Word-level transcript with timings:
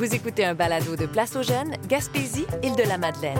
Vous 0.00 0.14
écoutez 0.14 0.46
un 0.46 0.54
balado 0.54 0.96
de 0.96 1.04
Place 1.04 1.36
aux 1.36 1.42
Jeunes, 1.42 1.74
Gaspésie, 1.86 2.46
Île-de-la-Madeleine. 2.62 3.36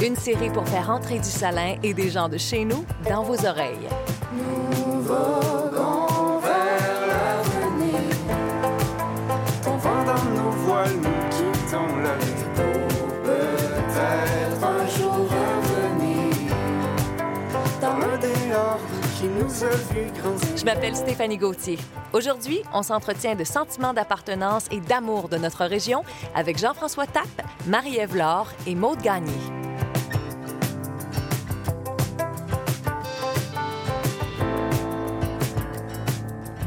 Une 0.00 0.14
série 0.14 0.50
pour 0.50 0.64
faire 0.68 0.88
entrer 0.88 1.18
du 1.18 1.28
salin 1.28 1.74
et 1.82 1.94
des 1.94 2.10
gens 2.10 2.28
de 2.28 2.38
chez 2.38 2.64
nous 2.64 2.84
dans 3.08 3.24
vos 3.24 3.44
oreilles. 3.44 3.88
Je 19.60 20.64
m'appelle 20.64 20.96
Stéphanie 20.96 21.36
Gauthier. 21.36 21.78
Aujourd'hui, 22.14 22.62
on 22.72 22.82
s'entretient 22.82 23.34
de 23.34 23.44
sentiments 23.44 23.92
d'appartenance 23.92 24.66
et 24.70 24.80
d'amour 24.80 25.28
de 25.28 25.36
notre 25.36 25.66
région 25.66 26.02
avec 26.34 26.56
Jean-François 26.56 27.06
Tappe, 27.06 27.42
Marie-Ève 27.66 28.16
Laure 28.16 28.48
et 28.66 28.74
Maude 28.74 29.02
Gagné. 29.02 29.59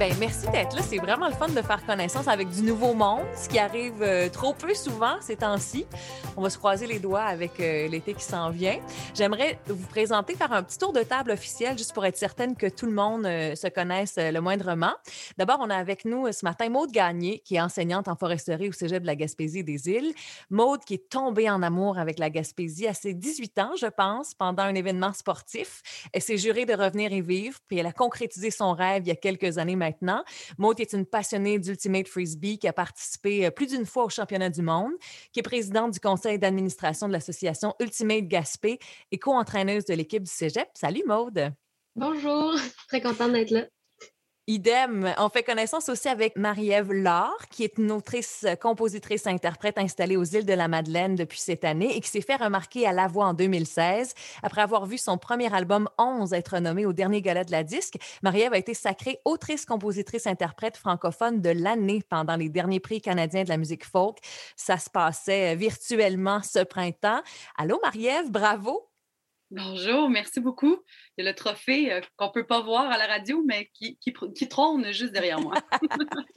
Ben, 0.04 0.14
merci 0.20 0.50
d'être 0.52 0.76
là. 0.76 0.82
C'est 0.82 0.98
vraiment 0.98 1.30
le 1.30 1.34
fun 1.34 1.48
de 1.48 1.62
faire 1.62 1.86
connaissance 1.86 2.28
avec 2.28 2.50
du 2.50 2.62
nouveau 2.62 2.94
monde, 2.94 3.24
ce 3.38 3.48
qui 3.48 3.58
arrive 3.58 4.02
euh, 4.02 4.28
trop 4.28 4.54
peu 4.54 4.74
souvent 4.74 5.16
ces 5.22 5.38
temps-ci. 5.38 5.86
On 6.36 6.42
va 6.42 6.50
se 6.50 6.58
croiser 6.58 6.88
les 6.88 7.00
doigts 7.00 7.24
avec 7.24 7.58
euh, 7.62 7.88
l'été 7.88 8.14
qui 8.14 8.24
s'en 8.26 8.50
vient. 8.50 8.78
J'aimerais 9.14 9.60
vous 9.66 9.88
présenter, 9.88 10.36
faire 10.36 10.52
un 10.52 10.62
petit 10.62 10.78
tour 10.78 10.92
de 10.92 11.04
table 11.04 11.32
officiel, 11.32 11.78
juste 11.78 11.94
pour 11.94 12.06
être 12.06 12.18
certaine 12.18 12.58
que 12.58 12.68
tout 12.68 12.86
le 12.86 12.92
monde 12.92 13.26
euh, 13.26 13.56
se 13.56 13.68
connaisse 13.68 14.16
le 14.18 14.42
moindrement. 14.42 14.92
D'abord, 15.38 15.60
on 15.62 15.70
a 15.70 15.76
avec 15.78 16.04
nous 16.04 16.30
ce 16.34 16.44
matin 16.44 16.68
Maude 16.68 16.92
Gagné, 16.92 17.40
qui 17.40 17.56
est 17.56 17.62
enseignante 17.62 18.10
en 18.10 18.18
foresterie 18.18 18.68
au 18.68 18.74
Cégep 18.74 19.04
de 19.04 19.08
la 19.08 19.16
Gaspésie 19.16 19.64
des 19.64 19.88
Îles. 19.88 20.14
Maude 20.50 20.84
qui 20.84 20.96
est 20.96 21.10
tombée 21.10 21.50
en 21.50 21.64
amour 21.64 21.98
avec 21.98 22.20
la 22.20 22.30
Gaspésie 22.30 22.88
à 22.88 22.94
ses 22.94 23.14
18 23.14 23.58
ans, 23.60 23.72
je 23.80 23.88
pense, 23.88 24.34
pendant 24.34 24.64
un 24.64 24.76
événement 24.76 25.14
sportif. 25.14 25.82
Elle 26.12 26.22
s'est 26.22 26.38
jurée 26.38 26.66
de 26.66 26.74
revenir 26.74 27.14
y 27.14 27.22
vivre, 27.22 27.58
puis 27.70 27.78
elle 27.78 27.88
a 27.88 27.94
concrétisé 27.94 28.52
son 28.52 28.74
rêve 28.74 29.04
il 29.06 29.08
y 29.08 29.12
a 29.12 29.16
quelques 29.16 29.58
années 29.58 29.78
maintenant. 29.78 29.93
Maud 30.58 30.80
est 30.80 30.94
une 30.94 31.06
passionnée 31.06 31.60
d'Ultimate 31.60 32.08
Frisbee 32.08 32.58
qui 32.58 32.68
a 32.68 32.74
participé 32.74 33.46
euh, 33.46 33.52
plus 33.52 33.68
d'une 33.68 33.86
fois 33.86 34.06
au 34.06 34.10
championnat 34.10 34.50
du 34.50 34.62
monde, 34.62 34.94
qui 35.32 35.40
est 35.40 35.44
présidente 35.44 35.92
du 35.92 36.00
conseil 36.00 36.40
d'administration 36.40 37.08
de 37.08 37.14
l'association 37.14 37.74
Ultimate 37.80 38.28
Gaspé 38.28 38.80
et 39.12 39.20
co-entraîneuse 39.20 39.86
de 39.86 39.94
l'équipe 39.94 40.24
du 40.24 40.32
Cégep. 40.32 40.70
Salut 40.74 41.04
Maude! 41.06 41.54
Bonjour, 41.96 42.56
très 42.88 43.02
contente 43.02 43.34
d'être 43.34 43.52
là. 43.52 43.68
Idem. 44.48 45.14
On 45.20 45.30
fait 45.30 45.44
connaissance 45.44 45.88
aussi 45.88 46.10
avec 46.10 46.36
Marie-Ève 46.36 46.92
Laure, 46.92 47.48
qui 47.50 47.64
est 47.64 47.78
une 47.78 47.94
autrice, 47.94 48.46
compositrice, 48.60 49.26
interprète 49.26 49.78
installée 49.78 50.18
aux 50.18 50.26
îles 50.26 50.46
de 50.46 50.52
la 50.52 50.68
Madeleine 50.68 51.16
depuis 51.16 51.40
cette 51.40 51.64
année 51.64 51.96
et 51.96 52.02
qui 52.02 52.10
s'est 52.10 52.20
fait 52.20 52.36
remarquer 52.36 52.86
à 52.86 52.92
La 52.92 53.08
Voix 53.08 53.28
en 53.28 53.34
2016 53.34 54.14
après 54.42 54.62
avoir 54.62 54.86
vu 54.86 54.98
son 54.98 55.18
premier 55.18 55.54
album 55.54 55.88
11 55.98 56.34
être 56.34 56.60
nommé 56.60 56.86
au 56.86 56.92
dernier 56.92 57.22
gala 57.22 57.46
de 57.46 57.52
la 57.52 57.64
disque. 57.64 57.96
Marie-Ève 58.22 58.52
a 58.52 58.58
été 58.58 58.74
sacrée 58.74 59.22
autrice, 59.24 59.66
compositrice, 59.66 60.28
interprète 60.28 60.76
francophone 60.76 61.40
de 61.40 61.52
l'année 61.52 62.02
pendant 62.10 62.36
les 62.36 62.50
derniers 62.50 62.82
prix 62.82 63.00
canadiens 63.00 63.46
de 63.46 63.50
la 63.50 63.58
musique 63.58 63.86
folk. 63.86 64.18
Ça 64.58 64.78
se 64.78 64.90
passait 64.90 65.56
virtuellement 65.56 66.42
ce 66.44 66.66
printemps. 66.66 67.22
Allô 67.58 67.80
Marie-Ève, 67.82 68.30
bravo. 68.30 68.93
Bonjour, 69.56 70.10
merci 70.10 70.40
beaucoup. 70.40 70.80
Il 71.16 71.24
y 71.24 71.28
a 71.28 71.32
le 71.32 71.36
trophée 71.36 71.94
euh, 71.94 72.02
qu'on 72.18 72.26
ne 72.26 72.32
peut 72.32 72.48
pas 72.48 72.62
voir 72.62 72.90
à 72.90 72.98
la 72.98 73.06
radio, 73.06 73.44
mais 73.46 73.70
qui, 73.76 74.00
qui, 74.00 74.12
qui 74.36 74.50
trône 74.50 74.92
juste 74.92 75.14
derrière 75.14 75.40
moi. 75.40 75.54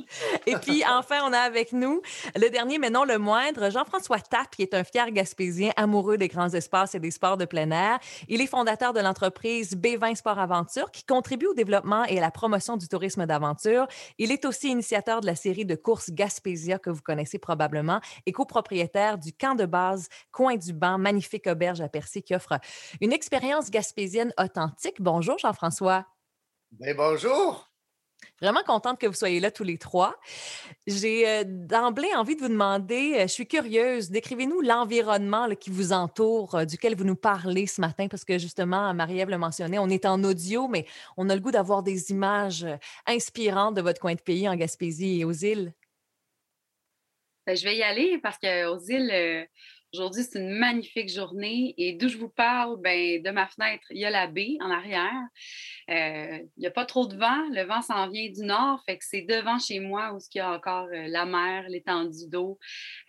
Et 0.47 0.57
puis, 0.57 0.83
enfin, 0.89 1.21
on 1.25 1.33
a 1.33 1.39
avec 1.39 1.73
nous 1.73 2.01
le 2.35 2.49
dernier, 2.49 2.79
mais 2.79 2.91
non 2.91 3.05
le 3.05 3.19
moindre, 3.19 3.71
Jean-François 3.71 4.21
Tapp, 4.21 4.51
qui 4.55 4.63
est 4.63 4.75
un 4.75 4.85
fier 4.85 5.11
gaspésien 5.11 5.73
amoureux 5.77 6.17
des 6.17 6.29
grands 6.29 6.49
espaces 6.49 6.95
et 6.95 7.01
des 7.01 7.11
sports 7.11 7.37
de 7.37 7.45
plein 7.45 7.71
air. 7.71 7.99
Il 8.29 8.41
est 8.41 8.47
fondateur 8.47 8.93
de 8.93 9.01
l'entreprise 9.01 9.77
B20 9.77 10.17
Sport 10.17 10.39
Aventure, 10.39 10.91
qui 10.91 11.05
contribue 11.05 11.47
au 11.47 11.55
développement 11.55 12.05
et 12.05 12.19
à 12.19 12.21
la 12.21 12.31
promotion 12.31 12.77
du 12.77 12.89
tourisme 12.89 13.27
d'aventure. 13.27 13.87
Il 14.19 14.33
est 14.33 14.45
aussi 14.45 14.69
initiateur 14.69 15.21
de 15.21 15.27
la 15.27 15.37
série 15.37 15.65
de 15.65 15.75
courses 15.75 16.11
Gaspésia, 16.11 16.79
que 16.79 16.91
vous 16.91 17.03
connaissez 17.03 17.39
probablement, 17.39 18.01
et 18.27 18.33
copropriétaire 18.33 19.19
du 19.19 19.33
camp 19.33 19.55
de 19.55 19.67
base 19.67 20.09
Coin 20.33 20.57
du 20.57 20.73
Banc, 20.73 20.99
magnifique 20.99 21.47
auberge 21.47 21.81
à 21.81 21.89
Percy, 21.89 22.23
qui 22.23 22.35
offre 22.35 22.59
une 23.01 23.13
expérience 23.13 23.71
gaspésienne 23.71 24.33
authentique. 24.39 25.01
Bonjour, 25.01 25.39
Jean-François. 25.39 26.07
Ben, 26.73 26.95
bonjour. 26.97 27.71
Vraiment 28.41 28.63
contente 28.63 29.01
que 29.01 29.07
vous 29.07 29.15
soyez 29.15 29.41
là 29.41 29.51
tous 29.51 29.65
les 29.65 29.79
trois. 29.79 30.15
J'ai 30.87 31.27
euh, 31.27 31.45
d'emblée 31.47 32.13
envie 32.15 32.37
de 32.37 32.43
vous 32.43 32.49
demander, 32.49 33.15
euh, 33.15 33.23
je 33.23 33.33
suis 33.33 33.47
curieuse, 33.47 34.11
décrivez-nous 34.11 34.61
l'environnement 34.61 35.49
qui 35.55 35.71
vous 35.71 35.93
entoure, 35.93 36.55
euh, 36.55 36.65
duquel 36.67 36.95
vous 36.97 37.05
nous 37.05 37.17
parlez 37.17 37.67
ce 37.67 37.81
matin, 37.81 38.09
parce 38.09 38.25
que 38.27 38.39
justement, 38.39 38.93
Marie-Ève 38.93 39.31
le 39.31 39.39
mentionnait, 39.39 39.79
on 39.79 39.89
est 39.89 40.05
en 40.05 40.23
audio, 40.23 40.69
mais 40.69 40.87
on 41.17 41.31
a 41.31 41.35
le 41.35 41.41
goût 41.41 41.51
d'avoir 41.51 41.83
des 41.83 42.11
images 42.11 42.67
inspirantes 43.07 43.75
de 43.75 43.81
votre 43.81 44.01
coin 44.01 44.15
de 44.15 44.21
pays 44.21 44.49
en 44.49 44.55
Gaspésie 44.55 45.21
et 45.21 45.25
aux 45.25 45.33
îles. 45.33 45.73
Ben, 47.47 47.57
je 47.57 47.65
vais 47.65 47.77
y 47.77 47.83
aller 47.83 48.19
parce 48.19 48.39
qu'aux 48.39 48.81
îles, 48.81 49.49
Aujourd'hui, 49.97 50.25
c'est 50.25 50.39
une 50.39 50.59
magnifique 50.59 51.09
journée 51.09 51.75
et 51.79 51.95
d'où 51.95 52.09
je 52.09 52.19
vous 52.19 52.29
parle, 52.29 52.79
ben, 52.83 53.23
de 53.23 53.31
ma 53.31 53.47
fenêtre, 53.47 53.87
il 53.89 53.97
y 53.97 54.05
a 54.05 54.11
la 54.11 54.27
baie 54.27 54.59
en 54.61 54.71
arrière. 54.71 55.23
Euh, 55.89 56.39
il 56.59 56.61
n'y 56.61 56.67
a 56.67 56.71
pas 56.71 56.85
trop 56.85 57.07
de 57.07 57.17
vent. 57.17 57.49
Le 57.51 57.63
vent 57.63 57.81
s'en 57.81 58.07
vient 58.11 58.29
du 58.29 58.43
nord, 58.43 58.83
fait 58.85 58.99
que 58.99 59.05
c'est 59.09 59.23
devant 59.23 59.59
chez 59.59 59.81
moi 59.81 60.13
où 60.13 60.19
il 60.35 60.37
y 60.37 60.41
a 60.43 60.53
encore 60.53 60.89
euh, 60.93 61.07
la 61.09 61.25
mer, 61.25 61.65
l'étendue 61.71 62.29
d'eau, 62.29 62.59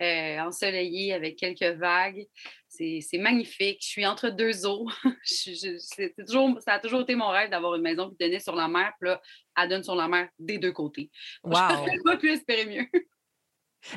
euh, 0.00 0.38
ensoleillée 0.38 1.12
avec 1.12 1.36
quelques 1.36 1.76
vagues. 1.78 2.26
C'est 2.68 3.18
magnifique. 3.18 3.80
Je 3.82 3.88
suis 3.88 4.06
entre 4.06 4.30
deux 4.30 4.64
eaux. 4.64 4.88
toujours, 6.26 6.58
ça 6.62 6.72
a 6.72 6.78
toujours 6.78 7.02
été 7.02 7.14
mon 7.16 7.28
rêve 7.28 7.50
d'avoir 7.50 7.74
une 7.74 7.82
maison 7.82 8.08
qui 8.08 8.16
donnait 8.18 8.40
sur 8.40 8.56
la 8.56 8.68
mer. 8.68 8.94
Puis 8.98 9.10
là, 9.10 9.20
elle 9.58 9.68
donne 9.68 9.82
sur 9.84 9.94
la 9.94 10.08
mer 10.08 10.30
des 10.38 10.56
deux 10.56 10.72
côtés. 10.72 11.10
Wow. 11.44 11.52
Je 11.86 11.98
ne 11.98 12.02
pas 12.02 12.16
pu 12.16 12.30
espérer 12.30 12.64
mieux. 12.64 12.88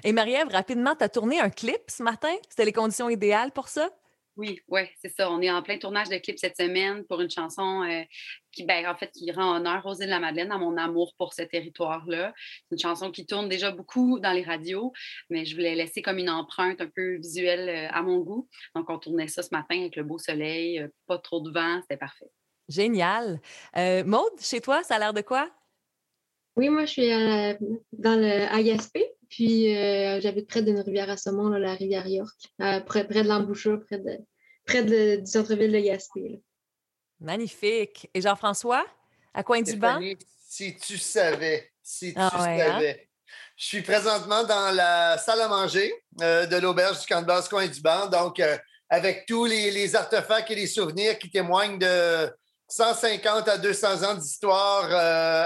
Et 0.04 0.14
Marie-Ève, 0.14 0.50
rapidement, 0.50 0.96
tu 0.96 1.04
as 1.04 1.10
tourné 1.10 1.40
un 1.40 1.50
clip 1.50 1.82
ce 1.88 2.04
matin? 2.04 2.34
C'était 2.50 2.66
les 2.66 2.74
conditions 2.74 3.10
idéales 3.10 3.52
pour 3.52 3.68
ça? 3.68 3.90
Oui, 4.38 4.62
oui, 4.70 4.82
c'est 5.02 5.14
ça. 5.14 5.30
On 5.30 5.42
est 5.42 5.52
en 5.52 5.62
plein 5.62 5.78
tournage 5.78 6.08
de 6.08 6.16
clip 6.18 6.40
cette 6.40 6.56
semaine 6.56 7.04
pour 7.06 7.20
une 7.20 7.30
chanson 7.30 7.84
euh, 7.84 8.02
qui, 8.54 8.64
ben, 8.64 8.88
en 8.88 8.96
fait, 8.96 9.12
qui 9.12 9.30
rend 9.32 9.58
honneur 9.58 9.86
aux 9.86 9.96
îles 9.96 10.06
de 10.06 10.10
la 10.10 10.20
Madeleine 10.20 10.54
à 10.54 10.58
mon 10.58 10.78
amour 10.78 11.14
pour 11.18 11.34
ce 11.34 11.42
territoire-là. 11.42 12.34
C'est 12.38 12.76
une 12.76 12.80
chanson 12.80 13.12
qui 13.12 13.26
tourne 13.26 13.50
déjà 13.50 13.72
beaucoup 13.72 14.20
dans 14.20 14.32
les 14.32 14.44
radios, 14.44 14.94
mais 15.30 15.44
je 15.44 15.54
voulais 15.54 15.76
laisser 15.76 16.02
comme 16.02 16.18
une 16.18 16.30
empreinte 16.30 16.80
un 16.80 16.88
peu 16.88 17.18
visuelle 17.18 17.70
euh, 17.70 17.90
à 17.92 18.02
mon 18.04 18.20
goût. 18.20 18.48
Donc, 18.74 18.90
on 18.90 18.98
tournait 19.00 19.28
ça 19.28 19.44
ce 19.44 19.50
matin 19.52 19.78
avec 19.78 19.98
le 19.98 20.04
beau 20.04 20.18
soleil, 20.18 20.80
euh, 20.80 20.88
pas 21.08 21.18
trop 21.18 21.42
de 21.42 21.52
vent, 21.52 21.82
c'était 21.82 21.98
parfait. 21.98 22.32
Génial. 22.70 23.42
Maude, 24.06 24.40
chez 24.40 24.62
toi, 24.62 24.82
ça 24.82 24.96
a 24.96 25.00
l'air 25.00 25.14
de 25.14 25.22
quoi? 25.22 25.50
Oui, 26.56 26.70
moi, 26.70 26.86
je 26.86 26.92
suis 26.92 27.10
dans 27.92 28.16
le 28.16 28.44
ASP, 28.50 28.98
puis 29.32 29.76
euh, 29.76 30.20
j'habite 30.20 30.48
près 30.48 30.62
d'une 30.62 30.82
rivière 30.82 31.10
à 31.10 31.16
saumon, 31.16 31.50
la 31.50 31.74
rivière 31.74 32.06
York, 32.06 32.38
près, 32.58 33.08
près, 33.08 33.24
de 33.24 33.30
l'embouchure, 33.30 33.80
près, 33.86 33.98
de, 33.98 34.20
près 34.66 34.84
de, 34.84 35.22
du 35.22 35.26
centre-ville 35.26 35.72
de 35.72 35.80
Gaspé. 35.80 36.42
Magnifique. 37.20 38.10
Et 38.14 38.22
Jean-François, 38.22 38.86
à 39.34 39.42
coin 39.42 39.62
du 39.62 39.78
banc? 39.78 40.00
Si 40.50 40.76
tu 40.76 40.98
savais, 40.98 41.72
si 41.82 42.14
tu 42.14 42.20
ah 42.20 42.30
hein? 42.34 42.58
savais. 42.58 43.08
Je 43.56 43.66
suis 43.66 43.82
présentement 43.82 44.44
dans 44.44 44.76
la 44.76 45.18
salle 45.18 45.40
à 45.40 45.48
manger 45.48 45.94
euh, 46.22 46.46
de 46.46 46.58
l'auberge 46.58 47.00
du 47.00 47.08
camp 47.08 47.22
de 47.22 47.28
base 47.28 47.48
Coin 47.48 47.68
du 47.68 47.80
Banc, 47.80 48.08
donc 48.08 48.40
euh, 48.42 48.58
avec 48.90 49.26
tous 49.28 49.46
les, 49.46 49.72
les, 49.72 49.96
artefacts 49.96 50.52
et 50.52 50.56
les 50.56 50.68
souvenirs 50.68 51.18
qui 51.18 51.30
témoignent 51.30 51.80
de 51.80 52.30
150 52.68 53.48
à 53.48 53.58
200 53.58 54.04
ans 54.04 54.16
d'histoire 54.16 54.92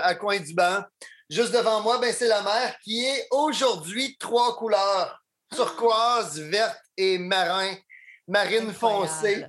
à 0.03 0.15
Coin 0.15 0.39
du 0.39 0.55
Banc. 0.55 0.81
Juste 1.29 1.53
devant 1.53 1.81
moi, 1.81 1.97
ben, 1.97 2.13
c'est 2.13 2.27
la 2.27 2.41
mer 2.41 2.75
qui 2.83 3.03
est 3.03 3.27
aujourd'hui 3.31 4.15
trois 4.19 4.55
couleurs 4.55 5.19
turquoise, 5.53 6.39
verte 6.39 6.81
et 6.97 7.17
marin, 7.17 7.75
marine 8.27 8.73
foncée. 8.73 9.45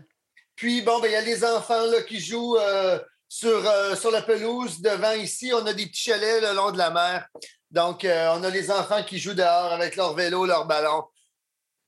Puis, 0.54 0.82
bon, 0.82 1.00
ben, 1.00 1.08
il 1.08 1.12
y 1.12 1.16
a 1.16 1.20
les 1.20 1.44
enfants 1.44 1.86
là, 1.86 2.02
qui 2.02 2.20
jouent 2.20 2.56
euh, 2.56 2.98
sur, 3.28 3.68
euh, 3.68 3.94
sur 3.94 4.10
la 4.10 4.22
pelouse 4.22 4.80
devant 4.80 5.12
ici. 5.12 5.52
On 5.52 5.66
a 5.66 5.72
des 5.72 5.86
petits 5.86 6.04
chalets 6.04 6.42
le 6.42 6.54
long 6.54 6.70
de 6.70 6.78
la 6.78 6.90
mer. 6.90 7.26
Donc, 7.70 8.04
euh, 8.04 8.34
on 8.34 8.42
a 8.44 8.50
les 8.50 8.70
enfants 8.70 9.02
qui 9.02 9.18
jouent 9.18 9.34
dehors 9.34 9.72
avec 9.72 9.96
leur 9.96 10.14
vélo, 10.14 10.46
leur 10.46 10.66
ballon. 10.66 11.04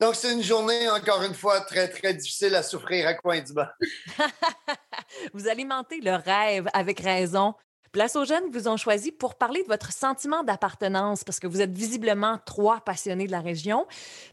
Donc, 0.00 0.14
c'est 0.14 0.32
une 0.32 0.42
journée, 0.42 0.88
encore 0.90 1.22
une 1.22 1.34
fois, 1.34 1.60
très, 1.62 1.88
très 1.88 2.14
difficile 2.14 2.54
à 2.54 2.62
souffrir 2.62 3.08
à 3.08 3.14
Coin 3.14 3.40
du 3.40 3.52
Banc. 3.52 3.66
Vous 5.34 5.48
alimentez 5.48 6.00
le 6.00 6.14
rêve 6.14 6.68
avec 6.72 7.00
raison. 7.00 7.54
Place 7.92 8.16
aux 8.16 8.24
jeunes 8.24 8.50
vous 8.50 8.68
ont 8.68 8.76
choisi 8.76 9.12
pour 9.12 9.36
parler 9.36 9.62
de 9.62 9.68
votre 9.68 9.92
sentiment 9.92 10.42
d'appartenance 10.42 11.24
parce 11.24 11.40
que 11.40 11.46
vous 11.46 11.60
êtes 11.60 11.72
visiblement 11.72 12.38
trois 12.44 12.80
passionnés 12.80 13.26
de 13.26 13.32
la 13.32 13.40
région. 13.40 13.86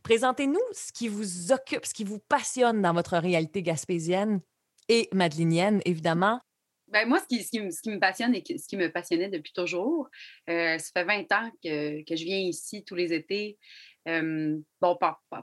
Présentez-nous 0.04 0.60
ce 0.74 0.92
qui 0.92 1.08
vous 1.08 1.54
occupe, 1.54 1.86
ce 1.86 1.94
qui 1.94 2.04
vous 2.04 2.20
passionne 2.20 2.82
dans 2.82 2.94
votre 2.94 3.18
réalité 3.18 3.62
gaspésienne 3.62 4.42
et 4.90 5.08
madelinienne, 5.14 5.82
évidemment. 5.86 6.42
Ben, 6.90 7.08
moi, 7.08 7.20
ce 7.20 7.26
qui, 7.26 7.44
ce, 7.44 7.82
qui, 7.82 7.90
me 7.90 8.00
passionne 8.00 8.36
et 8.36 8.44
ce 8.46 8.68
qui 8.68 8.78
me 8.78 8.92
passionnait 8.92 9.30
depuis 9.30 9.54
toujours, 9.54 10.08
euh, 10.50 10.78
ça 10.78 10.92
fait 10.94 11.04
20 11.04 11.32
ans 11.32 11.52
que, 11.64 12.04
que, 12.04 12.16
je 12.16 12.24
viens 12.24 12.38
ici 12.38 12.84
tous 12.86 12.96
les 12.96 13.12
étés. 13.14 13.58
Euh, 14.08 14.56
bon, 14.82 14.98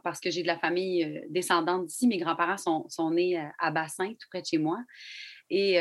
parce 0.05 0.21
que 0.21 0.31
j'ai 0.31 0.43
de 0.43 0.47
la 0.47 0.59
famille 0.59 1.03
euh, 1.03 1.21
descendante 1.31 1.87
d'ici. 1.87 2.07
Mes 2.07 2.19
grands-parents 2.19 2.59
sont, 2.59 2.89
sont, 2.89 3.11
nés 3.11 3.43
à 3.59 3.71
Bassin, 3.73 4.11
tout 4.11 4.29
près 4.31 4.43
de 4.43 4.47
chez 4.47 4.59
moi. 4.59 4.79
Et 5.51 5.79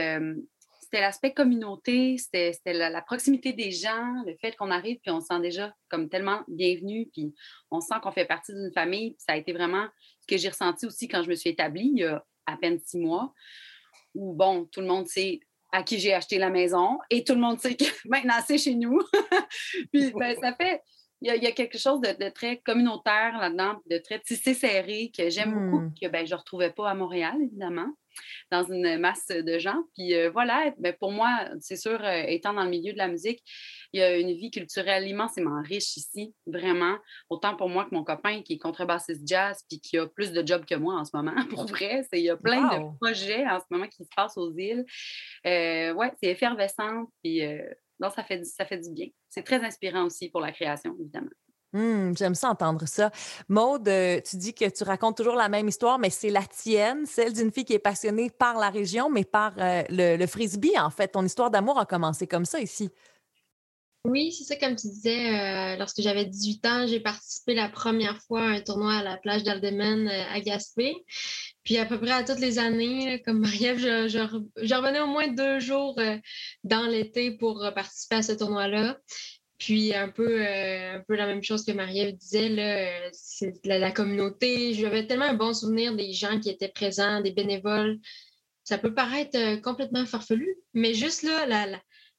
c'était 0.91 1.01
l'aspect 1.01 1.33
communauté, 1.33 2.17
c'était 2.17 2.51
la, 2.65 2.89
la, 2.89 3.01
proximité 3.01 3.53
des 3.53 3.71
gens, 3.71 4.23
le 4.25 4.35
fait 4.41 4.57
qu'on 4.57 4.71
arrive, 4.71 4.99
puis 5.01 5.09
on 5.11 5.21
se 5.21 5.27
sent 5.27 5.39
déjà 5.39 5.73
comme 5.87 6.09
tellement 6.09 6.41
bienvenu, 6.49 7.09
puis 7.13 7.33
on 7.69 7.79
sent 7.79 7.95
qu'on 8.03 8.11
fait 8.11 8.25
partie 8.25 8.51
d'une 8.53 8.73
famille. 8.73 9.15
Ça 9.17 9.33
a 9.33 9.37
été 9.37 9.53
vraiment 9.53 9.87
ce 10.19 10.27
que 10.27 10.37
j'ai 10.37 10.49
ressenti 10.49 10.85
aussi 10.85 11.07
quand 11.07 11.23
je 11.23 11.29
me 11.29 11.35
suis 11.35 11.49
établie 11.49 11.91
il 11.93 11.99
y 11.99 12.03
a 12.03 12.25
à 12.45 12.57
peine 12.57 12.77
six 12.83 12.97
mois, 12.97 13.33
où, 14.15 14.33
bon, 14.33 14.65
tout 14.65 14.81
le 14.81 14.87
monde 14.87 15.07
sait 15.07 15.39
à 15.71 15.83
qui 15.83 15.97
j'ai 15.97 16.13
acheté 16.13 16.37
la 16.37 16.49
maison 16.49 16.99
et 17.09 17.23
tout 17.23 17.35
le 17.35 17.39
monde 17.39 17.61
sait 17.61 17.75
que 17.75 17.85
maintenant 18.05 18.41
c'est 18.45 18.57
chez 18.57 18.75
nous. 18.75 18.99
puis 19.93 20.11
ben, 20.11 20.35
ça 20.41 20.53
fait, 20.55 20.81
il 21.21 21.43
y, 21.43 21.47
a, 21.47 21.51
quelque 21.51 21.77
chose 21.77 22.01
de, 22.01 22.29
très 22.29 22.57
communautaire 22.57 23.37
là-dedans, 23.39 23.79
de 23.89 23.97
très 23.97 24.19
tissé 24.19 24.53
serré 24.53 25.11
que 25.15 25.29
j'aime 25.29 25.53
beaucoup, 25.53 25.83
hmm. 25.83 25.93
que 26.01 26.07
ben, 26.07 26.25
je 26.25 26.33
ne 26.33 26.39
retrouvais 26.39 26.71
pas 26.71 26.89
à 26.89 26.95
Montréal, 26.95 27.35
évidemment 27.41 27.93
dans 28.51 28.63
une 28.63 28.97
masse 28.97 29.27
de 29.27 29.59
gens. 29.59 29.83
Puis 29.93 30.15
euh, 30.15 30.29
voilà, 30.29 30.73
mais 30.79 30.93
pour 30.93 31.11
moi, 31.11 31.47
c'est 31.59 31.75
sûr, 31.75 32.03
euh, 32.03 32.23
étant 32.27 32.53
dans 32.53 32.63
le 32.63 32.69
milieu 32.69 32.93
de 32.93 32.97
la 32.97 33.07
musique, 33.07 33.41
il 33.93 33.99
y 33.99 34.03
a 34.03 34.17
une 34.17 34.31
vie 34.33 34.51
culturelle 34.51 35.07
immensément 35.07 35.61
riche 35.61 35.97
ici, 35.97 36.33
vraiment. 36.45 36.97
Autant 37.29 37.55
pour 37.55 37.69
moi 37.69 37.85
que 37.85 37.95
mon 37.95 38.03
copain 38.03 38.41
qui 38.41 38.53
est 38.53 38.57
contrebassiste 38.57 39.27
jazz 39.27 39.63
puis 39.69 39.79
qui 39.79 39.97
a 39.97 40.07
plus 40.07 40.31
de 40.31 40.45
jobs 40.45 40.65
que 40.65 40.75
moi 40.75 40.95
en 40.95 41.05
ce 41.05 41.15
moment, 41.15 41.35
pour 41.49 41.65
vrai. 41.65 42.05
Il 42.13 42.19
y 42.19 42.29
a 42.29 42.37
plein 42.37 42.77
de 42.77 42.97
projets 42.99 43.45
en 43.47 43.59
ce 43.59 43.65
moment 43.69 43.87
qui 43.87 44.03
se 44.03 44.09
passent 44.15 44.37
aux 44.37 44.53
îles. 44.55 44.85
Euh, 45.45 45.93
ouais, 45.93 46.11
c'est 46.21 46.29
effervescent. 46.29 47.05
Puis 47.23 47.41
non, 48.01 48.09
ça 48.09 48.23
fait, 48.23 48.43
ça 48.43 48.65
fait 48.65 48.79
du 48.79 48.89
bien. 48.89 49.07
C'est 49.29 49.43
très 49.43 49.63
inspirant 49.63 50.05
aussi 50.05 50.29
pour 50.29 50.41
la 50.41 50.51
création, 50.51 50.95
évidemment. 50.99 51.29
Mmh, 51.73 52.17
j'aime 52.17 52.35
ça 52.35 52.49
entendre 52.49 52.85
ça. 52.85 53.11
Maude, 53.47 53.87
euh, 53.87 54.19
tu 54.19 54.35
dis 54.35 54.53
que 54.53 54.69
tu 54.69 54.83
racontes 54.83 55.15
toujours 55.15 55.35
la 55.35 55.47
même 55.47 55.67
histoire, 55.69 55.99
mais 55.99 56.09
c'est 56.09 56.31
la 56.31 56.43
tienne, 56.43 57.05
celle 57.05 57.31
d'une 57.31 57.51
fille 57.51 57.63
qui 57.63 57.73
est 57.73 57.79
passionnée 57.79 58.29
par 58.29 58.57
la 58.57 58.69
région, 58.69 59.09
mais 59.09 59.23
par 59.23 59.53
euh, 59.57 59.83
le, 59.89 60.25
frisbee, 60.25 60.77
en 60.77 60.89
fait. 60.89 61.09
Ton 61.09 61.23
histoire 61.23 61.51
d'amour 61.51 61.79
a 61.79 61.85
commencé 61.85 62.27
comme 62.27 62.43
ça 62.43 62.59
ici. 62.59 62.89
Oui, 64.03 64.31
c'est 64.31 64.43
ça, 64.43 64.55
comme 64.55 64.75
tu 64.75 64.87
disais, 64.87 65.29
euh, 65.29 65.75
lorsque 65.77 66.01
j'avais 66.01 66.25
18 66.25 66.65
ans, 66.65 66.87
j'ai 66.87 66.99
participé 66.99 67.53
la 67.53 67.69
première 67.69 68.19
fois 68.23 68.41
à 68.41 68.47
un 68.47 68.61
tournoi 68.61 68.93
à 68.93 69.03
la 69.03 69.17
plage 69.17 69.43
d'Aldemen 69.43 70.07
à 70.07 70.39
Gaspé. 70.41 70.95
Puis 71.63 71.77
à 71.77 71.85
peu 71.85 71.99
près 71.99 72.11
à 72.11 72.23
toutes 72.23 72.39
les 72.39 72.57
années, 72.57 73.21
comme 73.23 73.39
Marie-Ève, 73.39 73.77
je, 73.79 74.73
revenais 74.75 75.01
au 75.01 75.07
moins 75.07 75.27
deux 75.27 75.59
jours 75.59 75.99
dans 76.63 76.87
l'été 76.87 77.31
pour 77.31 77.63
participer 77.75 78.15
à 78.15 78.23
ce 78.23 78.31
tournoi-là. 78.31 78.97
Puis 79.61 79.93
un 79.93 80.09
peu, 80.09 80.43
euh, 80.43 80.95
un 80.95 81.03
peu 81.07 81.15
la 81.15 81.27
même 81.27 81.43
chose 81.43 81.63
que 81.63 81.71
Marie-Ève 81.71 82.15
disait, 82.15 82.49
là, 82.49 83.11
c'est 83.13 83.63
la, 83.63 83.77
la, 83.77 83.91
communauté. 83.91 84.73
J'avais 84.73 85.05
tellement 85.05 85.25
un 85.25 85.35
bon 85.35 85.53
souvenir 85.53 85.95
des 85.95 86.13
gens 86.13 86.39
qui 86.39 86.49
étaient 86.49 86.67
présents, 86.67 87.21
des 87.21 87.31
bénévoles. 87.31 87.99
Ça 88.63 88.79
peut 88.79 88.95
paraître 88.95 89.37
euh, 89.37 89.57
complètement 89.57 90.07
farfelu, 90.07 90.55
mais 90.73 90.95
juste 90.95 91.21
là, 91.21 91.45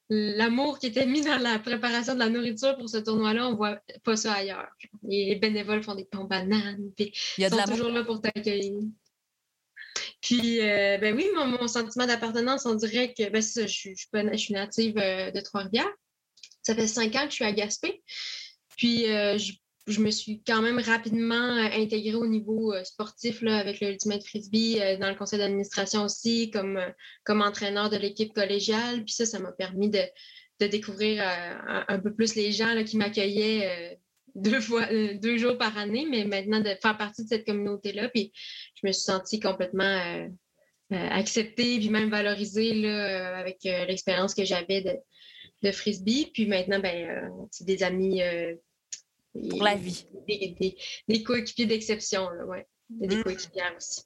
l'amour 0.09 0.79
qui 0.79 0.87
était 0.87 1.05
mis 1.05 1.21
dans 1.21 1.37
la 1.37 1.59
préparation 1.59 2.13
de 2.13 2.19
la 2.19 2.29
nourriture 2.29 2.77
pour 2.77 2.89
ce 2.89 2.97
tournoi-là, 2.97 3.47
on 3.47 3.55
voit 3.55 3.79
pas 4.03 4.15
ça 4.15 4.33
ailleurs. 4.33 4.69
Les 5.03 5.35
bénévoles 5.35 5.83
font 5.83 5.95
des 5.95 6.05
pans 6.05 6.25
bananes, 6.25 6.91
puis 6.95 7.13
ils 7.37 7.49
sont 7.49 7.63
toujours 7.63 7.89
là 7.89 8.03
pour 8.03 8.21
t'accueillir. 8.21 8.81
Puis, 10.21 10.61
euh, 10.61 10.97
ben 10.97 11.15
oui, 11.15 11.27
mon, 11.35 11.67
sentiment 11.67 12.05
d'appartenance, 12.05 12.65
on 12.65 12.75
dirait 12.75 13.13
que 13.13 13.29
ben, 13.29 13.41
je, 13.41 13.67
suis, 13.67 13.95
je, 13.95 14.37
suis 14.37 14.53
native 14.53 14.95
de 14.95 15.39
Trois-Rivières. 15.41 15.91
Ça 16.61 16.73
fait 16.73 16.87
cinq 16.87 17.15
ans 17.15 17.25
que 17.25 17.29
je 17.29 17.35
suis 17.35 17.45
à 17.45 17.51
Gaspé. 17.51 18.01
Puis, 18.77 19.11
euh, 19.11 19.37
je, 19.37 19.53
me 19.87 20.11
suis 20.11 20.41
quand 20.45 20.61
même 20.61 20.79
rapidement 20.79 21.35
euh, 21.35 21.69
intégrée 21.73 22.15
au 22.15 22.27
niveau 22.27 22.73
euh, 22.73 22.83
sportif 22.83 23.41
là, 23.41 23.57
avec 23.57 23.79
le 23.81 23.89
Ultimate 23.89 24.23
Frisbee, 24.23 24.79
dans 24.99 25.09
le 25.09 25.15
conseil 25.15 25.39
d'administration 25.39 26.03
aussi, 26.03 26.51
comme, 26.51 26.79
comme 27.23 27.41
entraîneur 27.41 27.89
de 27.89 27.97
l'équipe 27.97 28.33
collégiale. 28.33 29.03
Puis 29.03 29.13
ça, 29.13 29.25
ça 29.25 29.39
m'a 29.39 29.51
permis 29.51 29.89
de, 29.89 29.99
découvrir 30.59 31.21
un, 31.89 31.99
peu 31.99 32.13
plus 32.13 32.35
les 32.35 32.53
gens 32.53 32.73
là, 32.73 32.85
qui 32.85 32.95
m'accueillaient 32.95 33.99
deux 34.35 34.61
fois, 34.61 34.87
deux 35.15 35.37
jours 35.37 35.57
par 35.57 35.77
année, 35.77 36.07
mais 36.09 36.23
maintenant 36.23 36.61
de 36.61 36.73
faire 36.81 36.97
partie 36.97 37.25
de 37.25 37.27
cette 37.27 37.45
communauté-là. 37.45 38.07
Puis 38.07 38.31
je 38.75 38.87
me 38.87 38.93
suis 38.93 39.03
sentie 39.03 39.41
complètement 39.41 40.29
acceptée, 40.89 41.79
puis 41.79 41.89
même 41.89 42.09
valorisée 42.09 42.75
là, 42.75 43.39
avec 43.39 43.57
l'expérience 43.63 44.33
que 44.33 44.45
j'avais 44.45 44.79
de, 44.79 44.93
de 45.63 45.71
frisbee. 45.71 46.29
Puis 46.33 46.45
maintenant, 46.45 46.79
ben, 46.79 47.09
euh, 47.09 47.29
c'est 47.51 47.65
des 47.65 47.83
amis. 47.83 48.21
Euh, 49.35 49.49
Pour 49.49 49.63
la 49.63 49.75
vie. 49.75 50.05
Des, 50.27 51.23
coéquipiers 51.23 51.65
d'exception, 51.65 52.27
ouais. 52.47 52.67
Des 52.89 53.17
mmh. 53.17 53.23
coéquipières 53.23 53.73
aussi. 53.75 54.01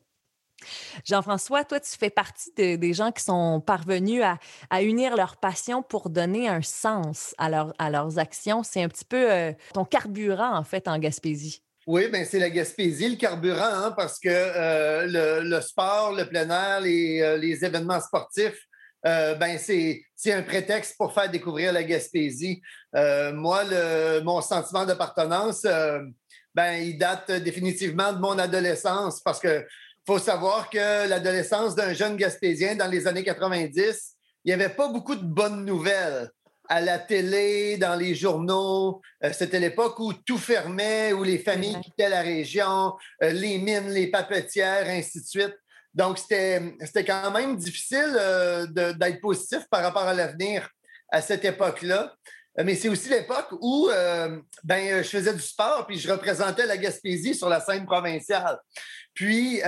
Jean-François, 1.06 1.63
toi, 1.65 1.79
tu 1.79 1.95
fais 1.95 2.09
partie 2.09 2.51
des 2.56 2.94
gens 2.94 3.12
qui 3.12 3.24
sont 3.24 3.62
parvenus 3.62 4.24
à, 4.69 4.81
unir 4.81 5.15
leur 5.15 5.38
passion 5.38 5.83
pour 5.83 6.09
donner 6.09 6.47
un 6.47 6.63
sens 6.63 7.35
à, 7.38 7.68
à 7.77 7.89
leurs 7.91 8.18
actions. 8.18 8.63
C'est 8.63 8.81
un 8.81 8.89
petit 8.89 9.06
peu 9.06 9.31
euh, 9.31 9.51
ton 9.74 9.85
carburant, 9.85 10.56
en 10.56 10.63
fait, 10.63 10.88
en 10.88 10.97
Gaspésie. 10.97 11.62
Oui, 11.85 12.09
ben 12.09 12.25
c'est 12.25 12.39
la 12.39 12.50
Gaspésie, 12.50 13.07
le 13.07 13.15
carburant, 13.15 13.62
hein, 13.62 13.94
parce 13.95 14.19
que 14.19 14.27
le, 14.29 15.62
sport, 15.62 16.12
le 16.13 16.27
plein 16.27 16.50
air, 16.50 16.81
les, 16.81 17.38
les 17.39 17.63
événements 17.63 18.01
sportifs, 18.01 18.67
euh, 19.06 19.36
ben 19.36 19.58
c'est, 19.58 20.04
un 20.28 20.42
prétexte 20.42 20.96
pour 20.98 21.14
faire 21.14 21.30
découvrir 21.30 21.72
la 21.72 21.84
Gaspésie. 21.84 22.62
Euh, 22.96 23.32
moi, 23.34 23.64
le, 23.64 24.22
mon 24.22 24.42
sentiment 24.42 24.86
d'appartenance, 24.86 25.64
euh, 25.66 26.02
ben, 26.56 26.74
il 26.74 26.98
date 26.98 27.32
définitivement 27.32 28.12
de 28.12 28.20
mon 28.20 28.38
adolescence 28.40 29.22
parce 29.22 29.40
que 29.40 29.66
faut 30.06 30.20
savoir 30.20 30.70
que 30.70 31.08
l'adolescence 31.08 31.76
d'un 31.76 31.94
jeune 31.94 32.16
Gaspésien 32.16 32.76
dans 32.76 32.88
les 32.88 33.08
années 33.08 33.24
90, 33.24 34.16
il 34.46 34.48
n'y 34.48 34.54
avait 34.54 34.74
pas 34.74 34.88
beaucoup 34.88 35.16
de 35.16 35.26
bonnes 35.26 35.66
nouvelles 35.66 36.32
à 36.70 36.82
la 36.82 36.98
télé, 36.98 37.78
dans 37.78 37.96
les 37.96 38.14
journaux. 38.14 39.02
c'était 39.32 39.60
l'époque 39.60 40.00
où 40.00 40.12
tout 40.12 40.38
fermait, 40.38 41.14
où 41.14 41.24
les 41.24 41.38
familles 41.38 41.80
quittaient 41.82 42.10
la 42.10 42.22
région, 42.22 42.94
les 43.22 43.58
mines, 43.58 43.90
les 43.90 44.08
papetières, 44.08 44.86
ainsi 44.88 45.22
de 45.22 45.26
suite. 45.26 45.56
Donc, 45.94 46.19
c'était 46.19 47.06
quand 47.06 47.31
même 47.31 47.56
difficile 47.56 48.16
euh, 48.16 48.66
d'être 48.94 49.19
positif 49.19 49.63
par 49.70 49.82
rapport 49.82 50.03
à 50.03 50.13
l'avenir 50.13 50.70
à 51.12 51.22
cette 51.22 51.44
époque-là. 51.44 52.13
Euh, 52.60 52.63
mais 52.63 52.75
c'est 52.75 52.89
aussi 52.89 53.10
l'époque 53.10 53.48
où 53.62 53.89
euh, 53.89 54.39
ben, 54.63 55.03
je 55.03 55.10
faisais 55.10 55.34
du 55.34 55.41
sport 55.41 55.86
puis 55.88 55.98
je 55.98 56.12
représentais 56.12 56.65
la 56.65 56.77
Gaspésie 56.77 57.36
sur 57.36 57.50
la 57.50 57.60
scène 57.60 57.86
provinciale. 57.86 58.58
Puis, 59.13 59.62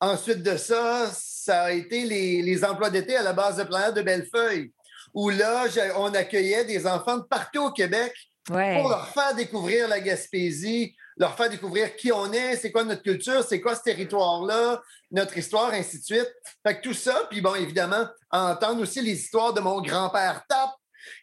ensuite 0.00 0.42
de 0.42 0.56
ça, 0.56 1.10
ça 1.12 1.62
a 1.64 1.72
été 1.72 2.04
les, 2.04 2.64
emplois 2.64 2.90
d'été 2.90 3.16
à 3.16 3.22
la 3.22 3.34
base 3.34 3.56
de 3.56 3.64
planète 3.64 3.94
de 3.94 4.02
Bellefeuille, 4.02 4.72
où 5.12 5.28
là, 5.28 5.66
on 5.96 6.14
accueillait 6.14 6.64
des 6.64 6.86
enfants 6.86 7.18
de 7.18 7.24
partout 7.24 7.64
au 7.64 7.72
Québec 7.72 8.14
pour 8.46 8.56
leur 8.88 9.08
faire 9.08 9.34
découvrir 9.34 9.88
la 9.88 10.00
Gaspésie, 10.00 10.96
leur 11.20 11.36
faire 11.36 11.50
découvrir 11.50 11.94
qui 11.96 12.10
on 12.10 12.32
est, 12.32 12.56
c'est 12.56 12.72
quoi 12.72 12.82
notre 12.82 13.02
culture, 13.02 13.44
c'est 13.44 13.60
quoi 13.60 13.76
ce 13.76 13.82
territoire-là, 13.82 14.80
notre 15.10 15.36
histoire, 15.36 15.70
ainsi 15.74 15.98
de 15.98 16.04
suite. 16.04 16.34
Fait 16.66 16.78
que 16.78 16.82
tout 16.82 16.94
ça, 16.94 17.26
puis 17.28 17.42
bon, 17.42 17.54
évidemment, 17.54 18.06
entendre 18.30 18.80
aussi 18.80 19.02
les 19.02 19.12
histoires 19.12 19.52
de 19.52 19.60
mon 19.60 19.82
grand-père 19.82 20.42
Tap, 20.48 20.70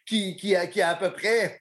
qui, 0.06 0.54
a, 0.54 0.88
à 0.88 0.94
peu 0.94 1.12
près 1.12 1.60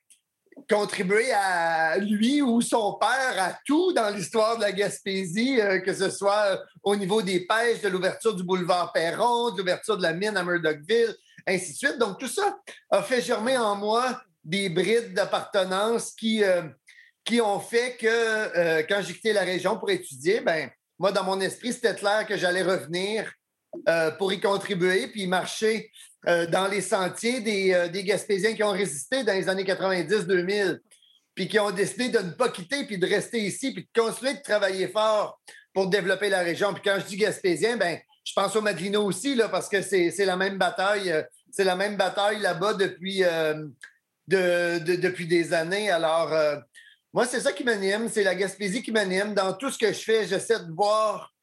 contribué 0.70 1.32
à 1.32 1.98
lui 1.98 2.44
ou 2.44 2.62
son 2.62 2.94
père 2.94 3.36
à 3.40 3.58
tout 3.66 3.92
dans 3.94 4.16
l'histoire 4.16 4.58
de 4.58 4.62
la 4.62 4.72
Gaspésie, 4.72 5.60
euh, 5.60 5.80
que 5.80 5.94
ce 5.94 6.12
soit 6.12 6.62
au 6.84 6.96
niveau 6.96 7.24
des 7.24 7.46
pêches, 7.46 7.82
de 7.82 7.90
l'ouverture 7.90 8.36
du 8.36 8.44
boulevard 8.44 8.92
Perron, 8.92 9.52
de 9.52 9.58
l'ouverture 9.58 9.98
de 9.98 10.04
la 10.04 10.14
mine 10.14 10.38
à 10.38 10.44
Murdochville, 10.44 11.16
ainsi 11.48 11.72
de 11.72 11.78
suite. 11.78 11.98
Donc, 11.98 12.20
tout 12.20 12.28
ça 12.28 12.56
a 12.92 13.02
fait 13.02 13.22
germer 13.22 13.58
en 13.58 13.76
moi 13.76 14.22
des 14.44 14.70
brides 14.70 15.14
d'appartenance 15.14 16.12
qui, 16.14 16.44
euh, 16.44 16.64
qui 17.28 17.42
ont 17.42 17.60
fait 17.60 17.98
que 18.00 18.08
euh, 18.08 18.84
quand 18.88 19.02
j'ai 19.02 19.14
quitté 19.14 19.34
la 19.34 19.42
région 19.42 19.78
pour 19.78 19.92
étudier, 19.92 20.40
ben 20.40 20.70
moi, 20.98 21.12
dans 21.12 21.26
mon 21.26 21.40
esprit, 21.42 21.74
c'était 21.74 21.94
clair 21.94 22.26
que 22.26 22.38
j'allais 22.38 22.64
revenir 22.64 23.32
euh, 23.90 24.12
pour 24.12 24.32
y 24.32 24.40
contribuer, 24.40 25.08
puis 25.08 25.28
marcher 25.28 25.92
euh, 26.26 26.48
dans 26.48 26.68
les 26.68 26.80
sentiers 26.80 27.42
des, 27.42 27.90
des, 27.92 28.04
Gaspésiens 28.06 28.54
qui 28.56 28.64
ont 28.64 28.72
résisté 28.72 29.24
dans 29.24 29.34
les 29.34 29.50
années 29.50 29.66
90-2000, 29.66 30.80
puis 31.36 31.50
qui 31.50 31.60
ont 31.60 31.70
décidé 31.70 32.08
de 32.08 32.20
ne 32.20 32.32
pas 32.32 32.48
quitter, 32.48 32.86
puis 32.86 32.98
de 32.98 33.06
rester 33.06 33.40
ici, 33.40 33.74
puis 33.74 33.84
de 33.84 34.02
continuer 34.02 34.34
de 34.34 34.42
travailler 34.42 34.88
fort 34.88 35.40
pour 35.74 35.88
développer 35.88 36.30
la 36.30 36.40
région. 36.40 36.74
Puis 36.74 36.82
quand 36.84 36.98
je 36.98 37.06
dis 37.08 37.18
Gaspésien, 37.18 37.76
ben 37.76 38.00
je 38.24 38.34
pense 38.34 38.56
aux 38.56 38.62
Madrino 38.62 39.04
aussi, 39.04 39.36
là, 39.36 39.50
parce 39.50 39.68
que 39.68 39.82
c'est 39.82 40.26
la 40.26 40.38
même 40.38 40.58
bataille, 40.58 41.14
c'est 41.52 41.66
la 41.66 41.76
même 41.76 41.98
bataille 41.98 42.40
là-bas 42.40 42.74
depuis, 42.74 43.22
de, 44.28 44.80
depuis 44.80 45.28
des 45.28 45.54
années. 45.54 45.92
Alors, 45.92 46.34
moi, 47.14 47.26
c'est 47.26 47.40
ça 47.40 47.52
qui 47.52 47.64
m'anime, 47.64 48.10
c'est 48.10 48.24
la 48.24 48.36
Gaspésie 48.36 48.84
qui 48.84 48.92
m'anime. 48.92 49.34
Dans 49.34 49.54
tout 49.54 49.72
ce 49.72 49.78
que 49.78 49.92
je 49.92 50.00
fais, 50.00 50.28
j'essaie 50.28 50.60
de 50.60 50.72
voir 50.74 51.34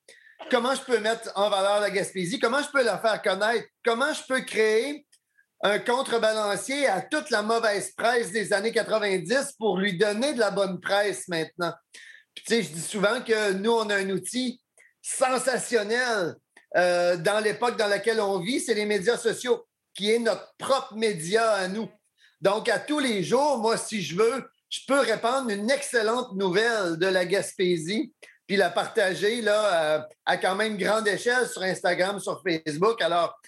comment 0.51 0.75
je 0.75 0.83
peux 0.83 0.99
mettre 0.99 1.31
en 1.35 1.49
valeur 1.49 1.81
la 1.81 1.91
Gaspésie, 1.91 2.39
comment 2.39 2.63
je 2.63 2.71
peux 2.71 2.85
la 2.85 2.99
faire 2.99 3.21
connaître, 3.23 3.67
comment 3.85 4.13
je 4.13 4.23
peux 4.29 4.41
créer 4.43 5.07
un 5.63 5.79
contrebalancier 5.79 6.87
à 6.87 7.01
toute 7.01 7.31
la 7.31 7.43
mauvaise 7.43 7.93
presse 7.93 8.31
des 8.31 8.53
années 8.53 8.73
90 8.73 9.55
pour 9.59 9.79
lui 9.79 9.97
donner 9.97 10.35
de 10.35 10.41
la 10.41 10.51
bonne 10.51 10.79
presse 10.79 11.27
maintenant. 11.29 11.73
Puis, 12.35 12.45
tu 12.45 12.55
sais, 12.55 12.63
je 12.63 12.69
dis 12.71 12.83
souvent 12.83 13.23
que 13.23 13.53
nous, 13.53 13.73
on 13.73 13.89
a 13.89 13.97
un 13.97 14.11
outil 14.11 14.61
sensationnel 15.01 16.35
euh, 16.77 17.17
dans 17.17 17.41
l'époque 17.41 17.79
dans 17.79 17.87
laquelle 17.87 18.21
on 18.21 18.41
vit, 18.41 18.61
c'est 18.61 18.75
les 18.75 18.85
médias 18.85 19.17
sociaux, 19.17 19.67
qui 19.95 20.11
est 20.11 20.19
notre 20.19 20.55
propre 20.59 20.95
média 20.97 21.53
à 21.53 21.69
nous. 21.69 21.89
Donc, 22.41 22.69
à 22.69 22.79
tous 22.79 22.99
les 22.99 23.23
jours, 23.23 23.59
moi, 23.59 23.79
si 23.79 24.03
je 24.03 24.17
veux, 24.17 24.45
je 24.75 24.81
peux 24.89 24.99
répandre 24.99 25.51
une 25.51 25.71
excellente 25.71 26.35
nouvelle 26.35 26.97
de 26.97 27.07
la 27.07 27.25
Gaspésie, 27.25 28.13
puis 28.47 28.57
la 28.57 28.71
partager 28.71 29.41
là, 29.41 29.99
euh, 29.99 30.03
à 30.27 30.37
quand 30.37 30.57
même 30.57 30.77
grande 30.77 31.07
échelle 31.07 31.47
sur 31.47 31.63
Instagram, 31.63 32.19
sur 32.19 32.43
Facebook. 32.43 33.01
Alors, 33.01 33.39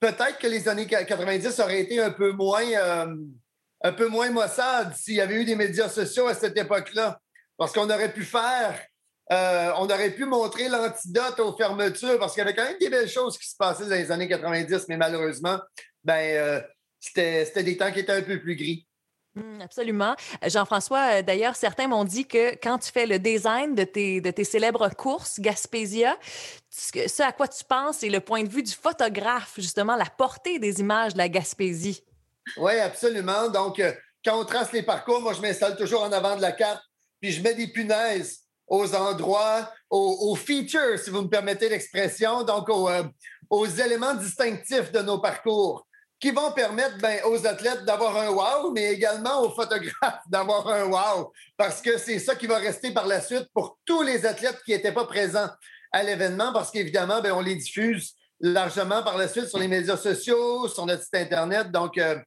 peut-être 0.00 0.38
que 0.38 0.46
les 0.46 0.66
années 0.66 0.86
90 0.86 1.60
auraient 1.60 1.82
été 1.82 2.00
un 2.00 2.10
peu 2.10 2.32
moins, 2.32 2.64
euh, 2.64 3.14
un 3.84 3.92
peu 3.92 4.08
moins 4.08 4.30
maussades 4.30 4.94
s'il 4.96 5.16
y 5.16 5.20
avait 5.20 5.42
eu 5.42 5.44
des 5.44 5.54
médias 5.54 5.90
sociaux 5.90 6.28
à 6.28 6.34
cette 6.34 6.56
époque-là. 6.56 7.20
Parce 7.58 7.72
qu'on 7.72 7.90
aurait 7.90 8.12
pu 8.12 8.24
faire, 8.24 8.80
euh, 9.30 9.70
on 9.76 9.84
aurait 9.84 10.12
pu 10.12 10.24
montrer 10.24 10.70
l'antidote 10.70 11.40
aux 11.40 11.54
fermetures, 11.58 12.18
parce 12.18 12.32
qu'il 12.32 12.40
y 12.42 12.46
avait 12.46 12.54
quand 12.54 12.64
même 12.64 12.78
des 12.80 12.88
belles 12.88 13.10
choses 13.10 13.36
qui 13.36 13.50
se 13.50 13.56
passaient 13.56 13.84
dans 13.84 13.96
les 13.96 14.10
années 14.10 14.28
90, 14.28 14.86
mais 14.88 14.96
malheureusement, 14.96 15.60
ben, 16.02 16.64
c'était 16.98 17.62
des 17.62 17.76
temps 17.76 17.92
qui 17.92 18.00
étaient 18.00 18.12
un 18.12 18.22
peu 18.22 18.40
plus 18.40 18.56
gris. 18.56 18.87
Mmh, 19.38 19.60
absolument. 19.60 20.14
Jean-François, 20.46 21.18
euh, 21.18 21.22
d'ailleurs, 21.22 21.56
certains 21.56 21.88
m'ont 21.88 22.04
dit 22.04 22.26
que 22.26 22.54
quand 22.56 22.78
tu 22.78 22.90
fais 22.90 23.06
le 23.06 23.18
design 23.18 23.74
de 23.74 23.84
tes, 23.84 24.44
célèbres 24.44 24.88
courses 24.90 25.40
Gaspésia, 25.40 26.16
ce 26.70 27.22
à 27.22 27.32
quoi 27.32 27.48
tu 27.48 27.64
penses, 27.64 27.98
c'est 27.98 28.08
le 28.08 28.20
point 28.20 28.42
de 28.42 28.48
vue 28.48 28.62
du 28.62 28.72
photographe, 28.72 29.54
justement, 29.58 29.96
la 29.96 30.06
portée 30.06 30.58
des 30.58 30.80
images 30.80 31.12
de 31.12 31.18
la 31.18 31.28
Gaspésie. 31.28 32.02
Oui, 32.56 32.78
absolument. 32.78 33.48
Donc, 33.48 33.78
euh, 33.78 33.92
quand 34.24 34.40
on 34.40 34.44
trace 34.44 34.72
les 34.72 34.82
parcours, 34.82 35.20
moi, 35.20 35.32
je 35.32 35.40
m'installe 35.40 35.76
toujours 35.76 36.02
en 36.02 36.12
avant 36.12 36.36
de 36.36 36.42
la 36.42 36.52
carte, 36.52 36.82
puis 37.20 37.32
je 37.32 37.42
mets 37.42 37.54
des 37.54 37.68
punaises 37.68 38.40
aux 38.66 38.94
endroits, 38.94 39.72
aux, 39.88 40.36
features, 40.36 40.98
si 40.98 41.08
vous 41.08 41.22
me 41.22 41.28
permettez 41.28 41.70
l'expression, 41.70 42.42
donc 42.42 42.68
euh, 42.68 43.02
aux 43.48 43.66
éléments 43.66 44.14
distinctifs 44.14 44.92
de 44.92 45.00
nos 45.00 45.18
parcours 45.18 45.87
qui 46.20 46.30
vont 46.30 46.52
permettre 46.52 46.98
ben, 46.98 47.20
aux 47.26 47.46
athlètes 47.46 47.84
d'avoir 47.84 48.16
un 48.16 48.30
wow, 48.30 48.72
mais 48.72 48.92
également 48.92 49.42
aux 49.42 49.50
photographes 49.50 50.20
d'avoir 50.28 50.66
un 50.68 50.84
wow, 50.86 51.32
parce 51.56 51.80
que 51.80 51.96
c'est 51.98 52.18
ça 52.18 52.34
qui 52.34 52.46
va 52.46 52.58
rester 52.58 52.90
par 52.92 53.06
la 53.06 53.20
suite 53.20 53.46
pour 53.54 53.78
tous 53.84 54.02
les 54.02 54.26
athlètes 54.26 54.60
qui 54.64 54.72
n'étaient 54.72 54.92
pas 54.92 55.06
présents 55.06 55.48
à 55.92 56.02
l'événement, 56.02 56.52
parce 56.52 56.70
qu'évidemment, 56.70 57.20
ben, 57.20 57.32
on 57.32 57.40
les 57.40 57.54
diffuse 57.54 58.14
largement 58.40 59.02
par 59.02 59.16
la 59.16 59.28
suite 59.28 59.46
sur 59.46 59.58
les 59.58 59.68
médias 59.68 59.96
sociaux, 59.96 60.68
sur 60.68 60.86
notre 60.86 61.02
site 61.02 61.14
Internet. 61.14 61.70
Donc, 61.70 61.98
euh, 61.98 62.18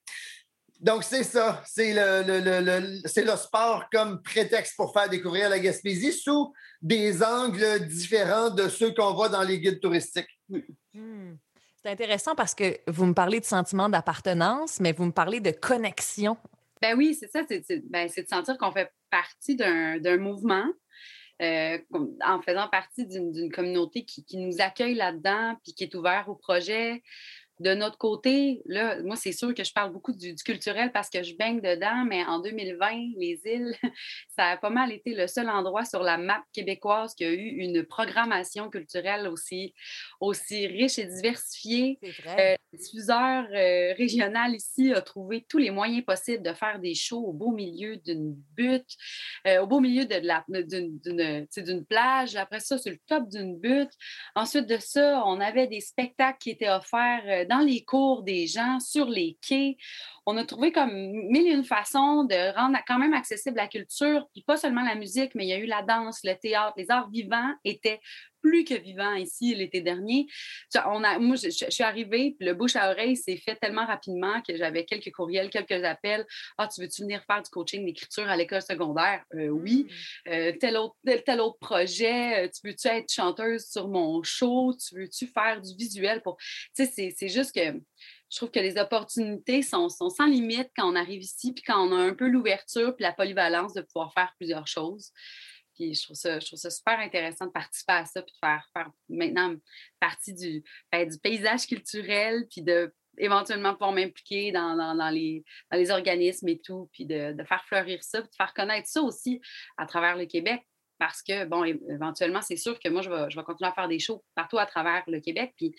donc 0.80 1.04
c'est 1.04 1.24
ça. 1.24 1.62
C'est 1.66 1.94
le, 1.94 2.24
le, 2.26 3.02
c'est 3.06 3.24
le 3.24 3.36
sport 3.38 3.86
comme 3.92 4.22
prétexte 4.22 4.76
pour 4.76 4.94
faire 4.94 5.10
découvrir 5.10 5.50
la 5.50 5.60
Gaspésie 5.60 6.12
sous 6.12 6.54
des 6.82 7.24
angles 7.24 7.88
différents 7.88 8.50
de 8.50 8.68
ceux 8.68 8.94
qu'on 8.94 9.14
voit 9.14 9.30
dans 9.30 9.44
les 9.44 9.60
guides 9.60 9.80
touristiques. 9.80 10.40
Hmm. 10.94 11.36
C'est 11.84 11.92
intéressant 11.92 12.36
parce 12.36 12.54
que 12.54 12.78
vous 12.88 13.06
me 13.06 13.14
parlez 13.14 13.40
de 13.40 13.46
sentiment 13.46 13.90
d'appartenance, 13.90 14.80
mais 14.80 14.92
vous 14.92 15.06
me 15.06 15.12
parlez 15.12 15.40
de 15.40 15.50
connexion. 15.50 16.38
Ben 16.80 16.96
oui, 16.96 17.16
c'est 17.16 17.32
ça, 17.32 17.42
c'est 17.48 17.90
ben, 17.90 18.08
de 18.08 18.28
sentir 18.28 18.58
qu'on 18.58 18.72
fait 18.72 18.92
partie 19.10 19.56
d'un 19.56 20.18
mouvement, 20.18 20.66
euh, 21.42 21.80
en 22.24 22.42
faisant 22.42 22.68
partie 22.70 23.08
d'une 23.08 23.52
communauté 23.52 24.06
qui, 24.06 24.24
qui, 24.24 24.38
nous 24.38 24.62
accueille 24.62 24.94
là-dedans, 24.94 25.58
puis 25.64 25.74
qui 25.74 25.84
est 25.84 25.96
ouvert 25.96 26.30
au 26.30 26.36
projet, 26.36 27.02
de 27.62 27.76
notre 27.76 27.98
côté, 27.98 28.62
là, 28.66 29.02
moi, 29.04 29.16
c'est 29.16 29.32
sûr 29.32 29.54
que 29.54 29.64
je 29.64 29.72
parle 29.72 29.92
beaucoup 29.92 30.14
du, 30.14 30.34
culturel 30.36 30.92
parce 30.92 31.10
que 31.10 31.22
je 31.22 31.36
baigne 31.36 31.62
dedans, 31.62 32.06
mais 32.08 32.26
en 32.26 32.40
2020, 32.40 33.14
les 33.18 33.40
îles, 33.46 33.76
ça 34.36 34.46
a 34.46 34.58
pas 34.58 34.72
mal 34.72 34.92
été 34.92 35.14
le 35.14 35.28
seul 35.28 35.48
endroit 35.48 35.86
sur 35.86 36.02
la 36.02 36.18
map 36.18 36.44
québécoise 36.54 37.14
qui 37.14 37.24
a 37.24 37.32
eu 37.32 37.38
une 37.38 37.84
programmation 37.84 38.70
culturelle 38.70 39.28
aussi, 39.28 39.76
aussi 40.20 40.66
riche 40.66 40.98
et 40.98 41.06
diversifiée. 41.06 42.00
Euh, 42.04 42.56
le 42.74 42.78
diffuseur 42.78 43.46
euh, 43.54 43.94
régional 43.94 44.56
ici 44.56 44.94
a 44.94 45.02
trouvé 45.02 45.46
tous 45.48 45.58
les 45.58 45.70
moyens 45.70 46.04
possibles 46.04 46.44
de 46.44 46.54
faire 46.54 46.80
des 46.80 46.96
shows 46.96 47.26
au 47.28 47.34
beau 47.34 47.52
milieu 47.52 47.98
d'une 47.98 48.34
butte, 48.56 48.96
euh, 49.46 49.62
au 49.62 49.68
beau 49.68 49.82
milieu 49.82 50.06
de 50.06 50.16
la, 50.16 50.44
d'une, 50.48 51.86
plage, 51.86 52.36
après 52.36 52.60
ça, 52.60 52.80
sur 52.80 52.92
le 52.92 52.98
top 53.06 53.30
d'une 53.30 53.60
butte. 53.60 53.92
Ensuite 54.36 54.66
de 54.68 54.78
ça, 54.78 55.22
on 55.26 55.40
avait 55.40 55.68
des 55.68 55.82
spectacles 55.82 56.40
qui 56.40 56.50
étaient 56.50 56.70
offerts 56.70 57.46
dans 57.52 57.60
les 57.60 57.84
cours 57.84 58.24
des 58.24 58.48
gens, 58.48 58.80
sur 58.80 59.08
les 59.08 59.38
quais. 59.46 59.76
On 60.26 60.38
a 60.38 60.46
trouvé 60.46 60.72
comme 60.72 60.92
mille 60.94 61.48
et 61.48 61.52
une 61.52 61.66
façons 61.66 62.24
de 62.24 62.56
rendre 62.56 62.78
quand 62.88 62.98
même 62.98 63.14
accessible 63.14 63.58
la 63.58 63.68
culture, 63.68 64.26
puis 64.32 64.42
pas 64.42 64.56
seulement 64.56 64.84
la 64.84 64.96
musique, 64.96 65.36
mais 65.36 65.46
il 65.46 65.50
y 65.50 65.54
a 65.54 65.58
eu 65.58 65.66
la 65.66 65.82
danse, 65.82 66.22
le 66.24 66.34
théâtre, 66.36 66.74
les 66.78 66.90
arts 66.90 67.10
vivants 67.10 67.54
étaient 67.66 68.00
plus 68.42 68.64
que 68.64 68.74
vivants 68.74 69.16
ici 69.16 69.56
l'été 69.56 69.82
dernier. 69.82 70.28
On 70.86 71.04
a, 71.04 71.20
moi, 71.20 71.36
je, 71.36 71.50
suis 71.50 71.84
arrivée, 71.84 72.36
puis 72.38 72.48
le 72.48 72.54
bouche 72.54 72.76
à 72.76 72.92
oreille 72.92 73.16
s'est 73.16 73.38
fait 73.38 73.56
tellement 73.56 73.86
rapidement 73.86 74.42
que 74.42 74.56
j'avais 74.56 74.86
quelques 74.86 75.12
courriels, 75.12 75.50
quelques 75.50 75.84
appels. 75.84 76.26
Ah, 76.58 76.68
tu 76.68 76.82
veux-tu 76.82 77.04
venir 77.04 77.24
faire 77.26 77.42
du 77.42 77.50
coaching 77.50 77.86
d'écriture 77.86 78.30
à 78.30 78.36
l'école 78.36 78.62
secondaire? 78.62 79.24
Euh, 79.36 79.48
oui. 79.48 79.88
Mmh. 79.88 80.30
Euh, 80.30 80.52
tel, 80.60 80.78
autre, 80.78 80.96
tel, 81.26 81.40
autre 81.42 81.60
projet. 81.60 82.46
Euh, 82.46 82.50
tu 82.50 82.68
veux-tu 82.68 82.88
être 82.88 83.12
chanteuse 83.12 83.66
sur 83.66 83.88
mon 83.88 84.22
show? 84.24 84.76
Tu 84.78 84.96
veux-tu 84.96 85.28
faire 85.28 85.62
du 85.62 85.76
visuel 85.76 86.22
pour. 86.22 86.38
Tu 86.76 86.86
sais, 86.86 87.14
c'est 87.16 87.28
juste 87.30 87.54
que 87.54 87.80
je 88.32 88.38
trouve 88.38 88.52
que 88.52 88.60
les 88.60 88.78
opportunités 88.78 89.62
sont, 89.62 89.90
sont, 89.90 90.10
sans 90.10 90.26
limite 90.26 90.70
quand 90.76 90.90
on 90.90 90.96
arrive 90.96 91.22
ici, 91.22 91.54
puis 91.54 91.64
quand 91.64 91.86
on 91.86 91.92
a 91.92 92.02
un 92.02 92.14
peu 92.14 92.28
l'ouverture 92.28 92.96
puis 92.96 93.04
la 93.04 93.12
polyvalence 93.12 93.74
de 93.74 93.82
pouvoir 93.82 94.14
faire 94.14 94.34
plusieurs 94.38 94.68
choses. 94.68 95.12
Je 95.82 96.04
trouve 96.04 96.16
ça, 96.16 96.40
super 96.70 97.00
intéressant 97.00 97.48
de 97.48 97.52
participer 97.52 97.94
à 97.94 98.06
ça, 98.06 98.22
puis 98.22 98.34
de 98.34 98.48
faire, 98.48 98.92
maintenant 99.10 99.56
partie 100.00 100.34
du, 100.34 100.64
ben, 100.92 101.08
du 101.08 101.18
paysage 101.18 101.68
culturel, 101.68 102.46
puis 102.50 102.62
de 102.62 102.94
éventuellement 103.18 103.74
pouvoir 103.74 103.92
m'impliquer 103.92 104.52
dans, 104.52 105.10
les, 105.12 105.44
organismes 105.92 106.48
et 106.48 106.60
tout, 106.60 106.90
puis 106.92 107.06
de, 107.06 107.36
faire 107.48 107.64
fleurir 107.66 108.04
ça, 108.04 108.22
puis 108.22 108.30
de 108.30 108.36
faire 108.36 108.54
connaître 108.54 108.88
ça 108.88 109.02
aussi 109.02 109.42
à 109.78 109.86
travers 109.86 110.16
le 110.16 110.26
Québec. 110.26 110.62
Parce 110.98 111.24
que, 111.24 111.46
bon, 111.46 111.64
éventuellement, 111.64 112.42
c'est 112.42 112.58
sûr 112.58 112.80
que 112.80 112.88
moi, 112.88 113.02
je 113.02 113.10
vais, 113.10 113.44
continuer 113.44 113.70
à 113.70 113.74
faire 113.74 113.88
des 113.88 114.00
shows 114.00 114.24
partout 114.36 114.60
à 114.60 114.68
travers 114.68 115.04
le 115.08 115.20
Québec. 115.20 115.54
Puis 115.58 115.74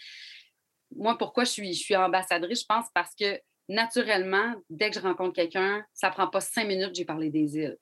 moi, 0.97 1.17
pourquoi 1.17 1.45
je 1.45 1.51
suis, 1.51 1.97
ambassadrice, 1.97 2.63
je 2.63 2.67
pense 2.67 2.87
parce 2.93 3.15
que 3.15 3.41
naturellement, 3.69 4.55
dès 4.69 4.91
que 4.91 4.97
je 4.97 5.01
rencontre 5.01 5.35
quelqu'un, 5.35 5.85
ça 5.95 6.11
prend 6.11 6.27
pas 6.27 6.41
cinq 6.41 6.67
minutes, 6.67 6.95
j'ai 6.95 7.05
parlé 7.05 7.31
des 7.31 7.57
îles. 7.57 7.79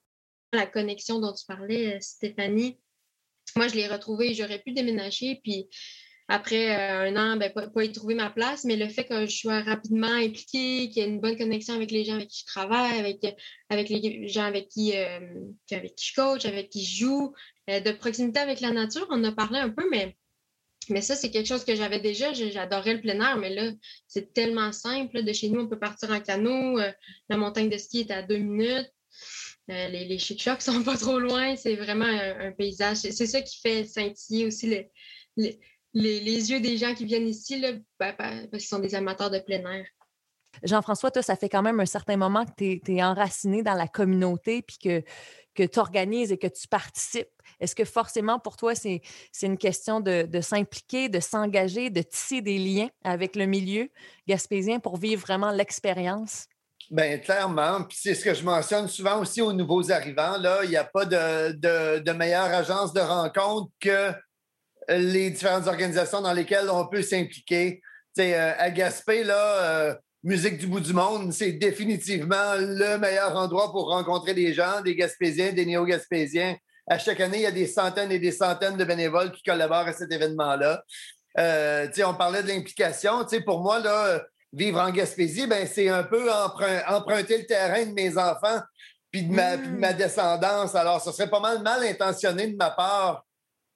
La 0.53 0.67
connexion 0.67 1.21
dont 1.21 1.33
tu 1.33 1.45
parlais, 1.47 1.97
euh, 1.97 1.99
Stéphanie, 2.01 2.79
moi, 3.57 3.69
je 3.69 3.75
l'ai 3.75 3.87
retrouvée, 3.87 4.35
j'aurais 4.35 4.59
pu 4.59 4.73
déménager, 4.73 5.41
puis 5.43 5.69
après 6.29 6.71
euh, 6.71 7.09
un 7.09 7.17
an, 7.17 7.37
ben, 7.37 7.53
pas, 7.53 7.85
y 7.85 7.93
trouver 7.93 8.15
ma 8.15 8.31
place, 8.31 8.65
mais 8.65 8.77
le 8.77 8.89
fait 8.89 9.05
que 9.05 9.27
je 9.27 9.37
sois 9.37 9.61
rapidement 9.63 10.09
impliquée, 10.09 10.89
qu'il 10.89 10.99
y 10.99 11.01
ait 11.01 11.09
une 11.09 11.21
bonne 11.21 11.37
connexion 11.37 11.75
avec 11.75 11.91
les 11.91 12.05
gens 12.05 12.15
avec 12.15 12.29
qui 12.29 12.41
je 12.41 12.47
travaille, 12.47 12.99
avec, 12.99 13.25
avec 13.69 13.89
les 13.89 14.29
gens 14.29 14.45
avec 14.45 14.69
qui, 14.69 14.97
euh, 14.97 15.19
avec 15.71 15.95
qui 15.95 16.07
je 16.07 16.15
coach, 16.15 16.45
avec 16.47 16.71
qui 16.71 16.85
je 16.85 17.05
joue, 17.05 17.35
de 17.69 17.93
proximité 17.93 18.41
avec 18.41 18.61
la 18.61 18.73
nature, 18.73 19.07
on 19.11 19.23
a 19.23 19.31
parlé 19.31 19.61
un 19.61 19.71
peu, 19.71 19.89
mais 19.91 20.17
mais 20.89 21.03
ça, 21.03 21.15
c'est 21.15 21.31
quelque 21.31 21.47
chose 21.47 21.65
que 21.65 21.77
j'avais 21.77 22.01
déjà. 22.01 22.33
J'adorais 22.33 22.95
le 22.95 23.01
plein 23.01 23.21
air, 23.21 23.37
mais 23.37 23.55
là, 23.55 23.71
c'est 24.09 24.33
tellement 24.33 24.73
simple. 24.73 25.23
De 25.23 25.33
chez 25.33 25.49
nous, 25.49 25.61
on 25.61 25.69
peut 25.69 25.79
partir 25.79 26.11
en 26.11 26.21
canot. 26.21 26.81
La 27.29 27.37
montagne 27.37 27.69
de 27.69 27.79
ski 27.79 28.01
est 28.01 28.11
à 28.11 28.23
deux 28.23 28.39
minutes. 28.39 28.91
Euh, 29.71 29.89
les, 29.89 30.05
les 30.05 30.19
chic-chocs 30.19 30.63
sont 30.63 30.83
pas 30.83 30.97
trop 30.97 31.19
loin. 31.19 31.57
C'est 31.57 31.77
vraiment 31.77 32.07
un, 32.07 32.53
paysage. 32.53 32.99
C'est 32.99 33.27
ça 33.27 33.41
qui 33.41 33.61
fait 33.61 33.85
scintiller 33.85 34.47
aussi 34.47 34.67
les, 35.37 36.51
yeux 36.51 36.61
des 36.61 36.77
gens 36.77 36.95
qui 36.95 37.05
viennent 37.05 37.29
ici, 37.29 37.59
là, 37.59 37.73
parce 37.99 38.49
qu'ils 38.51 38.61
sont 38.61 38.79
des 38.79 38.95
amateurs 38.95 39.31
de 39.31 39.39
plein 39.39 39.61
air. 39.71 39.87
Jean-François, 40.65 41.11
toi, 41.11 41.23
ça 41.23 41.37
fait 41.37 41.49
quand 41.49 41.63
même 41.63 41.81
un 41.81 41.87
certain 41.87 42.17
moment 42.17 42.45
que 42.45 42.53
tu 42.57 42.93
es, 42.93 43.03
enraciné 43.03 43.63
dans 43.63 43.75
la 43.75 43.87
communauté 43.87 44.63
puis 44.63 44.79
que, 44.79 45.03
que 45.55 45.63
tu 45.63 45.79
organises 45.79 46.33
et 46.33 46.39
que 46.39 46.49
tu 46.49 46.67
participes. 46.67 47.29
Est-ce 47.61 47.77
que 47.77 47.85
forcément 47.85 48.39
pour 48.41 48.57
toi, 48.57 48.75
c'est 48.75 49.01
une 49.43 49.59
question 49.59 50.01
de, 50.01 50.41
s'impliquer, 50.41 51.09
de 51.09 51.21
s'engager, 51.21 51.91
de 51.91 52.03
tisser 52.03 52.43
des 52.43 52.59
liens 52.59 52.89
avec 53.05 53.37
le 53.37 53.47
milieu 53.47 53.91
gaspésien 54.27 54.81
pour 54.81 54.97
vivre 54.97 55.21
vraiment 55.21 55.51
l'expérience? 55.53 56.47
Bien, 56.91 57.19
clairement. 57.19 57.83
Puis 57.85 57.99
c'est 58.01 58.15
ce 58.15 58.25
que 58.25 58.35
je 58.35 58.45
mentionne 58.45 58.89
souvent 58.89 59.21
aussi 59.21 59.41
aux 59.43 59.53
nouveaux 59.53 59.91
arrivants. 59.93 60.39
Là, 60.39 60.61
il 60.65 60.71
n'y 60.71 60.77
a 60.77 60.85
pas 60.85 61.05
de, 61.05 62.13
meilleure 62.13 62.53
agence 62.53 62.93
de 62.93 63.01
rencontre 63.01 63.71
que 63.81 64.13
les 64.89 65.31
différentes 65.31 65.69
organisations 65.69 66.21
dans 66.21 66.33
lesquelles 66.33 66.69
on 66.71 66.87
peut 66.87 67.03
s'impliquer. 67.03 67.81
Euh, 68.19 68.53
à 68.59 68.71
Gaspé, 68.71 69.23
là, 69.23 69.37
euh, 69.37 69.95
Musique 70.23 70.59
du 70.59 70.67
bout 70.67 70.81
du 70.81 70.93
monde, 70.93 71.33
c'est 71.33 71.53
définitivement 71.53 72.55
le 72.59 72.99
meilleur 72.99 73.35
endroit 73.37 73.73
pour 73.73 73.89
rencontrer 73.89 74.35
des 74.35 74.53
gens, 74.53 74.83
des 74.83 74.95
Gaspésiens, 74.95 75.53
des 75.53 75.65
néo-Gaspésiens 75.65 76.57
À 76.87 76.99
chaque 76.99 77.21
année, 77.21 77.39
il 77.39 77.43
y 77.45 77.47
a 77.47 77.51
des 77.51 77.67
centaines 77.67 78.13
et 78.13 78.19
des 78.19 78.33
centaines 78.33 78.77
de 78.77 78.85
bénévoles 78.85 79.33
qui 79.33 79.43
collaborent 79.43 79.89
à 79.89 79.95
cet 79.95 80.13
événement-là. 80.13 80.85
Euh, 81.39 81.89
on 82.05 82.13
parlait 82.13 82.43
de 82.43 82.49
l'implication. 82.49 83.25
Pour 83.47 83.63
moi, 83.63 83.79
là, 83.79 84.23
vivre 84.53 84.81
en 84.81 84.91
Gaspésie, 84.91 85.47
ben, 85.47 85.67
c'est 85.67 85.89
un 85.89 86.03
peu 86.03 86.31
emprunter 86.89 87.39
le 87.39 87.47
terrain 87.47 87.85
de 87.85 87.93
mes 87.93 88.17
enfants 88.19 88.61
puis 89.11 89.25
de 89.25 89.33
ma, 89.33 89.57
de 89.57 89.69
ma 89.69 89.93
hmm. 89.93 89.97
descendance. 89.97 90.75
Alors, 90.75 91.03
ce 91.03 91.13
serait 91.13 91.31
pas 91.31 91.41
mal 91.41 91.63
mal 91.63 91.85
intentionné 91.85 92.47
de 92.47 92.57
ma 92.57 92.71
part 92.71 93.25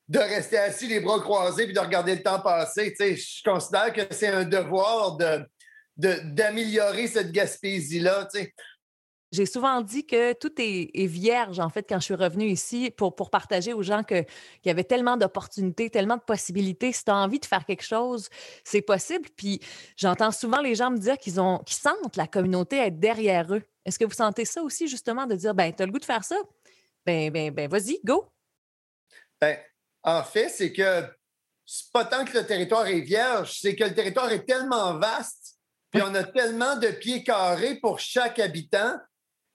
de 0.09 0.19
rester 0.19 0.59
assis 0.59 0.87
les 0.87 1.01
bras 1.01 1.19
croisés 1.21 1.65
puis 1.65 1.75
de 1.75 1.81
regarder 1.81 2.15
le 2.15 2.23
temps 2.23 2.41
passer. 2.41 2.95
je 2.99 3.43
considère 3.43 3.93
que 3.93 4.03
c'est 4.11 4.29
un 4.29 4.45
devoir 4.45 5.17
de, 5.17 5.47
d'améliorer 5.97 7.07
cette 7.07 7.33
Gaspésie-là. 7.33 8.29
J'ai 9.35 9.47
souvent 9.47 9.81
dit 9.81 10.07
que 10.07 10.33
tout 10.33 10.53
est, 10.59 11.07
vierge, 11.07 11.59
en 11.59 11.69
fait, 11.69 11.85
quand 11.89 11.99
je 11.99 12.05
suis 12.05 12.15
revenue 12.15 12.47
ici 12.47 12.93
pour, 12.97 13.17
pour 13.17 13.31
partager 13.31 13.73
aux 13.73 13.83
gens 13.83 14.05
qu'il 14.05 14.25
y 14.65 14.71
avait 14.71 14.85
tellement 14.85 15.17
d'opportunités, 15.17 15.91
tellement 15.91 16.17
de 16.17 16.23
possibilités. 16.23 16.93
Si 16.93 17.03
tu 17.03 17.11
as 17.11 17.17
envie 17.17 17.41
de 17.41 17.45
faire 17.45 17.65
quelque 17.65 17.83
chose, 17.83 18.29
c'est 18.63 18.81
possible. 18.81 19.29
Puis 19.37 19.61
j'entends 19.97 20.31
souvent 20.31 20.61
les 20.61 20.77
gens 20.77 20.93
me 20.93 20.99
dire 20.99 21.19
qu'ils 21.19 21.41
ont 21.41 21.59
qu'ils 21.59 21.77
sentent 21.77 22.17
la 22.17 22.29
communauté 22.29 22.79
être 22.79 23.01
derrière 23.01 23.53
eux. 23.53 23.63
Est-ce 23.85 23.99
que 23.99 24.05
vous 24.05 24.15
sentez 24.15 24.45
ça 24.45 24.63
aussi, 24.63 24.87
justement, 24.87 25.27
de 25.27 25.35
dire, 25.35 25.53
ben, 25.53 25.75
tu 25.75 25.83
as 25.83 25.87
le 25.87 25.91
goût 25.91 25.99
de 25.99 26.05
faire 26.05 26.23
ça? 26.23 26.37
Ben, 27.05 27.33
ben, 27.33 27.53
ben, 27.53 27.69
vas-y, 27.69 27.99
go! 28.05 28.29
Ben, 29.41 29.59
en 30.05 30.23
fait, 30.23 30.49
c'est 30.49 30.73
que 30.73 31.03
c'est 31.67 31.91
pas 31.93 32.05
tant 32.05 32.25
que 32.25 32.39
le 32.39 32.47
territoire 32.47 32.87
est 32.87 33.01
vierge, 33.01 33.59
c'est 33.61 33.75
que 33.75 33.83
le 33.83 33.95
territoire 33.95 34.31
est 34.31 34.45
tellement 34.45 34.97
vaste, 34.97 35.59
puis 35.91 36.03
on 36.03 36.15
a 36.15 36.23
tellement 36.23 36.77
de 36.77 36.89
pieds 36.89 37.25
carrés 37.25 37.81
pour 37.81 37.99
chaque 37.99 38.39
habitant 38.39 38.97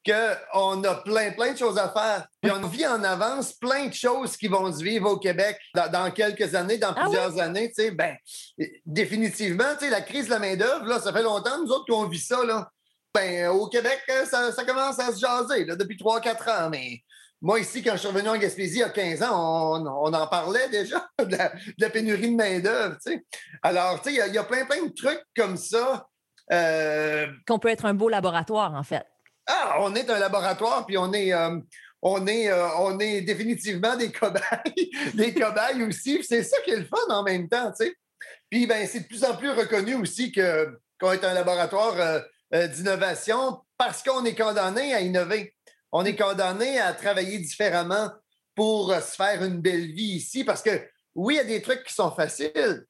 qu'on 0.06 0.84
a 0.84 0.96
plein, 0.96 1.32
plein 1.32 1.54
de 1.54 1.58
choses 1.58 1.78
à 1.78 1.90
faire. 1.90 2.28
Puis 2.42 2.52
on 2.52 2.68
vit 2.68 2.88
en 2.88 3.04
avance 3.04 3.54
plein 3.54 3.88
de 3.88 3.94
choses 3.94 4.38
qui 4.38 4.48
vont 4.48 4.72
se 4.72 4.84
vivre 4.84 5.12
au 5.12 5.18
Québec 5.18 5.58
dans, 5.76 6.12
quelques 6.12 6.56
années, 6.56 6.78
dans 6.78 6.94
ah 6.96 7.04
plusieurs 7.04 7.40
années. 7.40 7.72
Ben, 7.94 8.16
définitivement, 8.86 9.76
la 9.90 10.02
crise 10.02 10.26
de 10.26 10.32
la 10.32 10.40
main-d'œuvre, 10.40 11.00
ça 11.00 11.12
fait 11.12 11.24
longtemps, 11.24 11.62
nous 11.64 11.72
autres, 11.72 11.86
qu'on 11.88 12.08
vit 12.08 12.20
ça. 12.20 12.44
Là. 12.44 12.70
Ben, 13.14 13.50
au 13.50 13.68
Québec, 13.68 14.00
ça, 14.26 14.52
commence 14.66 15.00
à 15.00 15.12
se 15.12 15.20
jaser 15.20 15.66
là, 15.66 15.76
depuis 15.76 15.98
3-4 15.98 16.66
ans, 16.66 16.70
mais 16.70 17.02
moi, 17.42 17.60
ici, 17.60 17.82
quand 17.82 17.94
je 17.94 18.00
suis 18.00 18.08
revenu 18.10 18.28
en 18.28 18.38
Gaspésie 18.38 18.78
il 18.78 18.82
y 18.82 18.84
a 18.84 18.90
15 18.90 19.24
ans, 19.24 19.82
on, 19.86 20.14
en 20.14 20.28
parlait 20.28 20.68
déjà 20.70 21.08
de 21.20 21.38
la, 21.78 21.90
pénurie 21.90 22.32
de 22.32 22.36
main-d'œuvre. 22.36 22.98
Alors, 23.64 24.02
il 24.06 24.14
y, 24.14 24.38
a 24.38 24.44
plein, 24.44 24.66
plein 24.66 24.86
de 24.86 24.94
trucs 24.94 25.24
comme 25.36 25.56
ça. 25.56 26.08
Euh, 26.52 27.28
Qu'on 27.48 27.60
peut 27.60 27.70
être 27.70 27.86
un 27.86 27.94
beau 27.94 28.10
laboratoire, 28.10 28.74
en 28.74 28.84
fait. 28.84 29.06
Ah, 29.52 29.78
on 29.82 29.96
est 29.96 30.10
un 30.10 30.20
laboratoire, 30.20 30.86
puis 30.86 30.98
on 30.98 31.12
est. 31.14 31.34
Euh, 31.34 31.58
euh, 32.06 33.22
définitivement 33.22 33.98
des 33.98 34.10
cobayes, 34.10 34.42
des 35.16 35.34
cobayes 35.34 35.84
aussi. 35.84 36.24
C'est 36.24 36.44
ça 36.44 36.58
qui 36.62 36.72
est 36.72 36.78
le 36.78 36.86
fun 36.86 36.98
en 37.10 37.24
même 37.24 37.50
temps, 37.50 37.72
tu 37.72 37.86
sais. 37.86 37.96
Puis 38.50 38.68
ben, 38.68 38.88
c'est 38.88 39.02
de 39.02 39.08
plus 39.08 39.26
en 39.26 39.36
plus 39.36 39.50
reconnu 39.50 39.96
aussi 39.96 40.32
que, 40.32 40.80
qu'on 41.00 41.12
est 41.12 41.24
un 41.24 41.34
laboratoire 41.34 42.22
d'innovation 42.52 43.60
parce 43.78 44.02
qu'on 44.02 44.24
est 44.26 44.36
condamné 44.36 44.94
à 44.94 45.02
innover 45.02 45.54
on 45.92 46.06
est 46.06 46.16
condamné 46.16 46.80
à 46.80 46.94
travailler 46.94 47.40
différemment 47.40 48.12
pour 48.56 48.92
euh, 48.92 49.02
se 49.02 49.16
faire 49.16 49.44
une 49.44 49.62
belle 49.62 49.92
vie 49.92 50.16
ici 50.16 50.44
parce 50.44 50.62
que 50.62 50.82
oui, 51.16 51.36
il 51.36 51.38
y 51.38 51.40
a 51.40 51.44
des 51.44 51.62
trucs 51.62 51.84
qui 51.84 51.94
sont 51.94 52.12
faciles, 52.12 52.86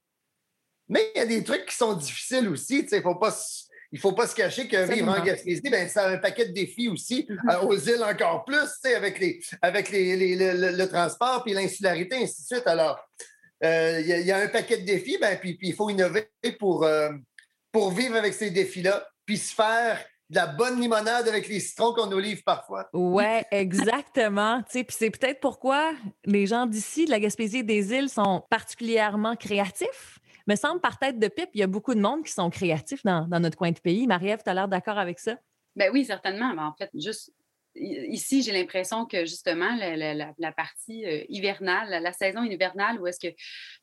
mais 0.88 1.12
il 1.16 1.20
y 1.20 1.22
a 1.22 1.26
des 1.26 1.44
trucs 1.44 1.66
qui 1.66 1.76
sont 1.76 1.94
difficiles 1.94 2.50
aussi. 2.50 2.86
Il 2.92 3.02
faut 3.02 3.16
pas 3.16 3.36
il 3.92 3.96
ne 3.96 4.00
faut 4.00 4.12
pas 4.12 4.28
se 4.28 4.36
cacher 4.36 4.68
que 4.68 4.92
vivre 4.92 5.10
en 5.10 5.24
Gaspésie, 5.24 5.70
ben, 5.70 5.88
ça 5.90 6.06
a 6.06 6.12
un 6.12 6.18
paquet 6.18 6.46
de 6.46 6.54
défis 6.54 6.90
aussi, 6.90 7.28
mm-hmm. 7.28 7.52
euh, 7.52 7.68
aux 7.68 7.78
îles 7.78 8.04
encore 8.04 8.46
plus, 8.46 8.70
avec, 8.96 9.20
les, 9.20 9.40
avec 9.62 9.90
les, 9.90 10.36
le, 10.36 10.86
transport 10.86 11.44
puis 11.44 11.54
l'insularité, 11.54 12.16
ainsi 12.18 12.42
de 12.42 12.48
suite. 12.48 12.68
Alors, 12.68 13.00
euh, 13.64 14.00
il 14.02 14.26
y, 14.26 14.32
a 14.32 14.38
un 14.38 14.48
paquet 14.48 14.78
de 14.78 14.86
défis, 14.86 15.18
ben, 15.20 15.38
puis 15.38 15.58
il 15.62 15.74
faut 15.74 15.90
innover 15.90 16.30
pour, 16.60 16.88
pour 17.72 17.92
vivre 17.92 18.16
avec 18.16 18.34
ces 18.34 18.52
défis-là, 18.52 19.08
puis 19.26 19.38
se 19.38 19.54
faire 19.54 20.00
de 20.30 20.36
la 20.36 20.46
bonne 20.46 20.80
limonade 20.80 21.28
avec 21.28 21.48
les 21.48 21.60
citrons 21.60 21.94
qu'on 21.94 22.08
nous 22.08 22.20
livre 22.20 22.42
parfois. 22.46 22.88
Oui, 22.94 23.42
exactement. 23.52 24.62
Puis 24.70 24.86
c'est 24.90 25.10
peut-être 25.10 25.40
pourquoi 25.40 25.94
les 26.26 26.46
gens 26.46 26.68
d'ici, 26.68 27.06
de 27.06 27.12
la 27.12 27.20
Gaspésie 27.20 27.60
et 27.60 27.64
des 27.64 27.94
îles, 27.94 28.10
sont 28.10 28.44
particulièrement 28.50 29.36
créatifs. 29.36 30.19
Me 30.50 30.56
semble 30.56 30.82
par 30.82 30.98
tête 30.98 31.20
de 31.20 31.28
pipe, 31.28 31.52
il 31.54 31.60
y 31.60 31.64
a 31.64 31.68
beaucoup 31.68 31.94
de 31.94 32.02
monde 32.02 32.24
qui 32.24 32.32
sont 32.32 32.50
créatifs 32.50 33.04
dans, 33.04 33.28
notre 33.40 33.56
coin 33.56 33.70
de 33.70 33.78
pays. 33.80 34.08
Marie-Ève, 34.08 34.42
tu 34.44 34.50
as 34.50 34.56
l'air 34.56 34.68
d'accord 34.68 34.98
avec 34.98 35.20
ça? 35.20 35.36
Ben 35.76 35.92
oui, 35.94 36.04
certainement. 36.06 36.52
Mais 36.56 36.64
en 36.64 36.74
fait, 36.74 36.90
juste 36.96 37.32
ici, 37.80 38.42
j'ai 38.42 38.52
l'impression 38.52 39.06
que 39.06 39.26
justement, 39.26 39.76
la, 39.76 40.52
partie 40.52 41.06
euh, 41.06 41.24
hivernale, 41.30 42.02
la, 42.02 42.14
saison 42.14 42.44
hivernale, 42.44 43.00
où 43.00 43.08
est-ce 43.08 43.20
que 43.20 43.34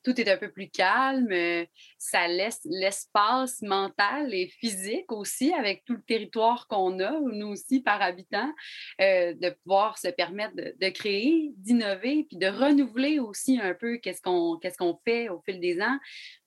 tout 0.02 0.20
est 0.20 0.28
un 0.28 0.36
peu 0.36 0.50
plus 0.50 0.68
calme, 0.68 1.32
euh, 1.32 1.64
ça 1.98 2.28
laisse 2.28 2.60
l'espace 2.64 3.62
mental 3.62 4.34
et 4.34 4.48
physique 4.48 5.10
aussi, 5.10 5.52
avec 5.52 5.84
tout 5.84 5.94
le 5.94 6.02
territoire 6.02 6.66
qu'on 6.68 7.00
a, 7.00 7.18
nous 7.20 7.48
aussi, 7.48 7.80
par 7.80 8.02
habitant, 8.02 8.52
euh, 9.00 9.34
de 9.34 9.50
pouvoir 9.50 9.98
se 9.98 10.08
permettre 10.08 10.54
de, 10.56 10.88
créer, 10.90 11.52
d'innover, 11.56 12.26
puis 12.28 12.36
de 12.36 12.46
renouveler 12.46 13.18
aussi 13.18 13.58
un 13.60 13.74
peu 13.74 13.96
qu'est-ce 13.98 14.22
qu'on 14.22 15.00
fait 15.04 15.28
au 15.28 15.40
fil 15.40 15.60
des 15.60 15.80
ans. 15.80 15.98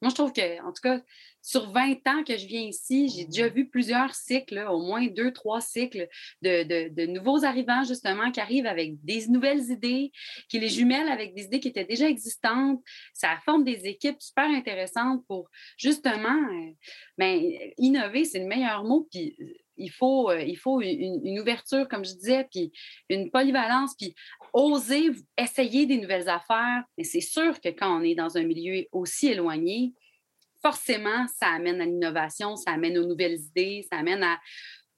Moi, 0.01 0.09
je 0.09 0.15
trouve 0.15 0.33
que, 0.33 0.62
en 0.62 0.71
tout 0.71 0.81
cas, 0.81 1.01
sur 1.41 1.71
20 1.71 2.08
ans 2.08 2.23
que 2.23 2.38
je 2.38 2.45
viens 2.45 2.62
ici, 2.62 3.10
j'ai 3.10 3.25
déjà 3.25 3.47
vu 3.47 3.67
plusieurs 3.67 4.13
cycles, 4.13 4.65
au 4.69 4.82
moins 4.82 5.08
deux, 5.08 5.32
trois 5.32 5.62
cycles 5.62 6.08
de, 6.41 7.06
nouveaux 7.06 7.43
arrivants, 7.45 7.84
justement, 7.84 8.32
qui 8.32 8.39
arrivent 8.39 8.65
avec 8.65 9.04
des 9.04 9.28
nouvelles 9.28 9.71
idées, 9.71 10.12
qui 10.49 10.60
les 10.60 10.69
jumellent 10.69 11.10
avec 11.10 11.34
des 11.34 11.43
idées 11.43 11.60
qui 11.60 11.69
étaient 11.69 11.86
déjà 11.86 12.08
existantes. 12.08 12.82
Ça 13.13 13.38
forme 13.45 13.63
des 13.63 13.88
équipes 13.88 14.21
super 14.21 14.49
intéressantes 14.49 15.23
pour, 15.28 15.49
justement, 15.78 16.28
euh, 16.30 16.71
ben, 17.17 17.41
innover, 17.78 18.25
c'est 18.25 18.39
le 18.39 18.47
meilleur 18.47 18.84
mot. 18.84 19.08
Puis, 19.10 19.36
euh, 19.39 19.45
il 19.80 19.91
faut, 19.91 20.30
euh, 20.30 20.41
il 20.41 20.58
faut 20.58 20.82
une, 20.82 21.39
ouverture, 21.39 21.88
comme 21.88 22.06
je 22.06 22.13
disais, 22.13 22.45
puis 22.52 22.71
une 23.10 23.32
polyvalence, 23.32 23.95
puis 23.95 24.13
oser 24.54 25.12
essayer 25.38 25.86
des 25.86 25.97
nouvelles 25.97 26.30
affaires. 26.30 26.84
Et 26.97 27.04
c'est 27.04 27.21
sûr 27.21 27.60
que 27.60 27.69
quand 27.69 27.99
on 27.99 28.04
est 28.04 28.15
dans 28.15 28.38
un 28.38 28.43
milieu 28.43 28.86
aussi 28.91 29.28
éloigné, 29.30 29.93
forcément, 30.62 31.26
ça 31.39 31.48
amène 31.48 31.82
à 31.82 31.86
l'innovation, 31.86 32.56
ça 32.56 32.72
amène 32.72 32.98
aux 32.98 33.06
nouvelles 33.06 33.39
idées, 33.39 33.86
ça 33.89 33.98
amène 33.98 34.24
à 34.24 34.39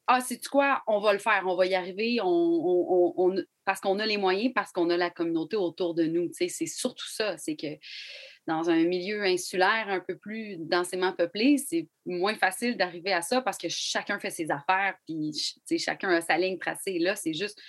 Ah, 0.08 0.20
c'est 0.20 0.46
quoi, 0.46 0.82
on 0.88 1.00
va 1.00 1.14
le 1.14 1.20
faire, 1.20 1.44
on 1.46 1.56
va 1.56 1.66
y 1.66 1.76
arriver, 1.76 2.18
parce 3.64 3.80
qu'on 3.80 4.00
a 4.00 4.06
les 4.06 4.18
moyens, 4.18 4.52
parce 4.54 4.72
qu'on 4.72 4.90
a 4.90 4.98
la 4.98 5.10
communauté 5.10 5.56
autour 5.56 5.94
de 5.94 6.04
nous. 6.04 6.30
C'est 6.34 6.50
surtout 6.66 7.08
ça, 7.08 7.38
c'est 7.38 7.56
que 7.56 7.78
dans 8.48 8.70
un 8.70 8.84
milieu 8.84 9.24
insulaire 9.24 9.86
un 9.88 10.00
peu 10.00 10.18
plus 10.18 10.58
densément 10.58 11.14
peuplé, 11.14 11.58
c'est 11.58 11.88
moins 12.06 12.36
facile 12.36 12.76
d'arriver 12.76 13.14
à 13.14 13.22
ça 13.22 13.40
parce 13.42 13.58
que 13.58 13.70
chacun 13.70 14.20
fait 14.20 14.32
ses 14.32 14.50
affaires, 14.50 14.96
puis 15.06 15.32
chacun 15.78 16.10
a 16.10 16.22
sa 16.22 16.38
ligne 16.38 16.58
tracée. 16.58 16.98
Là, 16.98 17.16
c'est 17.16 17.34
juste 17.36 17.62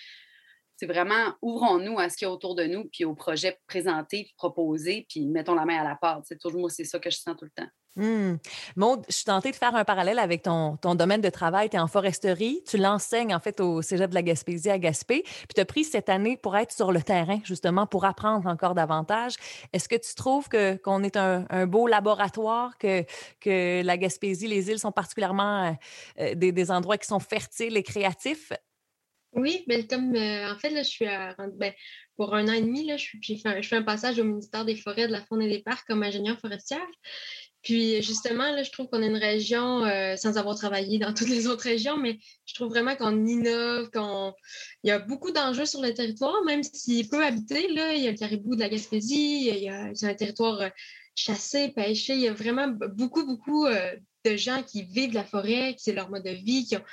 c'est 0.83 0.89
vraiment 0.89 1.33
ouvrons-nous 1.43 2.01
à 2.01 2.09
ce 2.09 2.17
qu'il 2.17 2.27
y 2.27 2.29
a 2.29 2.33
autour 2.33 2.57
de 2.57 2.65
nous, 2.65 2.87
puis 2.87 3.05
aux 3.05 3.15
projets 3.15 3.57
présentés, 3.69 4.25
puis 4.25 4.35
proposés, 4.37 5.07
puis 5.09 5.29
mettons 5.29 5.55
la 5.55 5.65
main 5.65 5.79
à 5.79 5.85
la 5.85 5.95
pâte. 5.95 6.25
C'est 6.25 6.41
toujours 6.41 6.59
moi, 6.59 6.71
c'est 6.71 6.83
ça 6.83 6.99
que 6.99 7.09
je 7.09 7.19
sens 7.19 7.37
tout 7.39 7.45
le 7.45 7.53
temps. 7.53 7.69
Mmh. 7.95 8.39
Maud, 8.75 9.05
je 9.09 9.15
suis 9.15 9.25
tentée 9.25 9.53
de 9.53 9.57
faire 9.57 9.77
un 9.77 9.85
parallèle 9.85 10.19
avec 10.19 10.43
ton, 10.43 10.77
ton 10.79 10.97
domaine 10.97 11.21
de 11.21 11.31
travail. 11.31 11.71
Tu 11.71 11.77
es 11.77 11.79
en 11.79 11.87
foresterie. 11.87 12.65
Tu 12.67 12.79
l'enseignes 12.79 13.33
en 13.33 13.39
fait 13.39 13.61
au 13.61 13.81
Cégep 13.81 14.11
de 14.11 14.15
la 14.17 14.23
Gaspésie 14.23 14.71
à 14.71 14.79
Gaspé. 14.81 15.23
Puis 15.23 15.55
tu 15.55 15.61
as 15.61 15.65
pris 15.65 15.85
cette 15.85 16.09
année 16.09 16.37
pour 16.37 16.57
être 16.57 16.73
sur 16.73 16.91
le 16.91 17.01
terrain, 17.01 17.39
justement, 17.45 17.87
pour 17.87 18.05
apprendre 18.05 18.49
encore 18.49 18.75
davantage. 18.75 19.35
Est-ce 19.73 19.89
que 19.89 19.95
tu 19.95 20.17
trouves 20.17 20.49
que, 20.49 20.75
qu'on 20.79 21.05
est 21.05 21.17
un, 21.17 21.67
beau 21.67 21.87
laboratoire, 21.87 22.77
que, 22.79 23.05
que 23.41 23.83
la 23.85 23.97
Gaspésie, 23.97 24.49
les 24.49 24.69
îles 24.69 24.81
sont 24.81 24.91
particulièrement 24.91 25.69
euh, 25.69 25.73
euh, 26.19 26.35
des 26.35 26.71
endroits 26.73 26.99
qui 26.99 27.07
sont 27.07 27.21
fertiles 27.21 27.77
et 27.77 27.85
créatifs? 27.85 28.53
Oui, 29.35 29.65
mais 29.67 29.87
comme 29.87 30.15
euh, 30.15 30.53
en 30.53 30.59
fait, 30.59 30.71
là, 30.71 30.83
je 30.83 30.89
suis 30.89 31.07
à, 31.07 31.35
ben, 31.55 31.73
pour 32.17 32.35
un 32.35 32.49
an 32.49 32.53
et 32.53 32.61
demi, 32.61 32.85
là, 32.85 32.97
je, 32.99 33.17
fais 33.63 33.77
un 33.77 33.83
passage 33.83 34.19
au 34.19 34.25
ministère 34.25 34.67
des 34.67 34.77
Forêts, 34.77 35.07
de 35.07 35.13
la 35.13 35.25
Faune 35.25 35.41
et 35.41 35.49
des 35.49 35.63
Parcs 35.63 35.87
comme 35.87 36.03
ingénieur 36.03 36.39
forestière. 36.39 36.87
Puis 37.63 38.03
justement, 38.03 38.51
là, 38.51 38.63
je 38.63 38.71
trouve 38.71 38.89
qu'on 38.89 39.03
a 39.03 39.07
une 39.07 39.17
région, 39.17 39.87
euh, 39.87 40.17
sans 40.17 40.37
avoir 40.37 40.57
travaillé 40.57 40.99
dans 40.99 41.15
toutes 41.15 41.31
les 41.31 41.47
autres 41.47 41.65
régions, 41.65 41.97
mais 41.97 42.19
je 42.45 42.55
trouve 42.55 42.69
vraiment 42.69 42.95
qu'on 42.95 43.25
innove, 43.25 43.91
qu'on 43.91 44.35
il 44.85 44.89
y 44.89 44.91
a 44.91 44.99
beaucoup 44.99 45.31
d'enjeux 45.31 45.67
sur 45.67 45.81
le 45.81 45.95
territoire, 45.95 46.45
même 46.45 46.63
s'il 46.63 47.09
peut 47.09 47.25
habiter. 47.25 47.69
Là, 47.73 47.95
il 47.95 48.03
y 48.03 48.09
a 48.09 48.11
le 48.11 48.19
caribou 48.19 48.55
de 48.55 48.61
la 48.61 48.69
Gaspésie, 48.69 49.49
il 49.49 49.63
y 49.63 49.69
a, 49.71 49.93
un 50.03 50.15
territoire 50.15 50.61
euh, 50.61 50.69
chassé, 51.15 51.71
pêché. 51.71 52.15
Il 52.15 52.21
y 52.21 52.29
a 52.29 52.35
vraiment 52.35 52.69
beaucoup, 52.69 53.25
beaucoup 53.25 53.67
de 53.67 54.37
gens 54.37 54.63
qui 54.63 54.83
vivent 54.83 55.11
de 55.11 55.15
la 55.15 55.25
forêt, 55.25 55.75
qui 55.75 55.85
c'est 55.85 55.93
leur 55.93 56.11
mode 56.11 56.25
de 56.25 56.31
vie, 56.31 56.65
qui 56.67 56.77
ont 56.77 56.85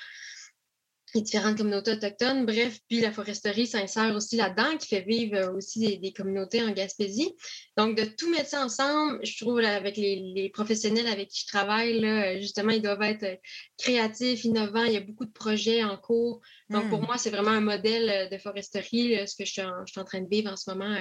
les 1.14 1.22
différentes 1.22 1.58
communautés 1.58 1.92
autochtones. 1.94 2.46
Bref, 2.46 2.80
puis 2.88 3.00
la 3.02 3.12
foresterie 3.12 3.68
s'insère 3.68 4.16
aussi 4.16 4.36
là-dedans, 4.36 4.78
qui 4.78 4.88
fait 4.88 5.02
vivre 5.02 5.36
euh, 5.36 5.54
aussi 5.54 5.98
des, 5.98 6.14
communautés 6.14 6.62
en 6.62 6.72
Gaspésie. 6.72 7.36
Donc, 7.78 7.98
de 7.98 8.04
tout 8.04 8.30
mettre 8.30 8.50
ça 8.50 8.64
ensemble, 8.64 9.20
je 9.26 9.44
trouve, 9.44 9.60
avec 9.60 9.98
les, 9.98 10.50
professionnels 10.54 11.08
avec 11.08 11.30
qui 11.30 11.42
je 11.42 11.48
travaille, 11.48 12.00
là, 12.00 12.40
justement, 12.40 12.72
ils 12.72 12.82
doivent 12.82 13.02
être 13.02 13.24
euh, 13.24 13.36
créatifs, 13.78 14.44
innovants. 14.44 14.84
Il 14.84 14.94
y 14.94 14.98
a 14.98 15.02
beaucoup 15.02 15.26
de 15.26 15.32
projets 15.32 15.84
en 15.84 15.98
cours. 15.98 16.42
Donc, 16.70 16.90
pour 16.90 17.02
hmm. 17.02 17.06
moi, 17.06 17.18
c'est 17.18 17.32
vraiment 17.32 17.52
un 17.52 17.62
modèle 17.62 18.10
euh, 18.10 18.30
de 18.30 18.38
foresterie, 18.38 19.28
ce 19.28 19.36
que 19.36 19.46
je 19.46 19.52
suis, 19.52 19.62
en, 19.62 19.86
je 19.86 19.92
suis, 19.92 20.02
en, 20.02 20.06
train 20.06 20.22
de 20.22 20.30
vivre 20.30 20.52
en 20.52 20.56
ce 20.56 20.70
moment 20.70 20.96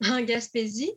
en 0.04 0.20
Gaspésie. 0.22 0.92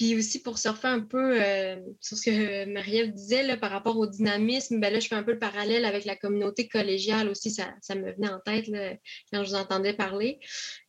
Puis 0.00 0.16
aussi 0.16 0.40
pour 0.40 0.56
surfer 0.56 0.88
un 0.88 1.00
peu 1.00 1.38
euh, 1.42 1.76
sur 2.00 2.16
ce 2.16 2.24
que 2.24 2.64
Marie-Ève 2.64 3.12
disait 3.12 3.42
là, 3.42 3.58
par 3.58 3.70
rapport 3.70 3.98
au 3.98 4.06
dynamisme, 4.06 4.80
ben 4.80 4.90
là, 4.90 4.98
je 4.98 5.06
fais 5.06 5.14
un 5.14 5.22
peu 5.22 5.32
le 5.32 5.38
parallèle 5.38 5.84
avec 5.84 6.06
la 6.06 6.16
communauté 6.16 6.68
collégiale 6.68 7.28
aussi, 7.28 7.50
ça, 7.50 7.74
me 7.94 8.10
venait 8.10 8.30
en 8.30 8.40
tête 8.40 8.64
quand 9.30 9.44
je 9.44 9.50
vous 9.50 9.56
entendais 9.56 9.92
parler. 9.92 10.40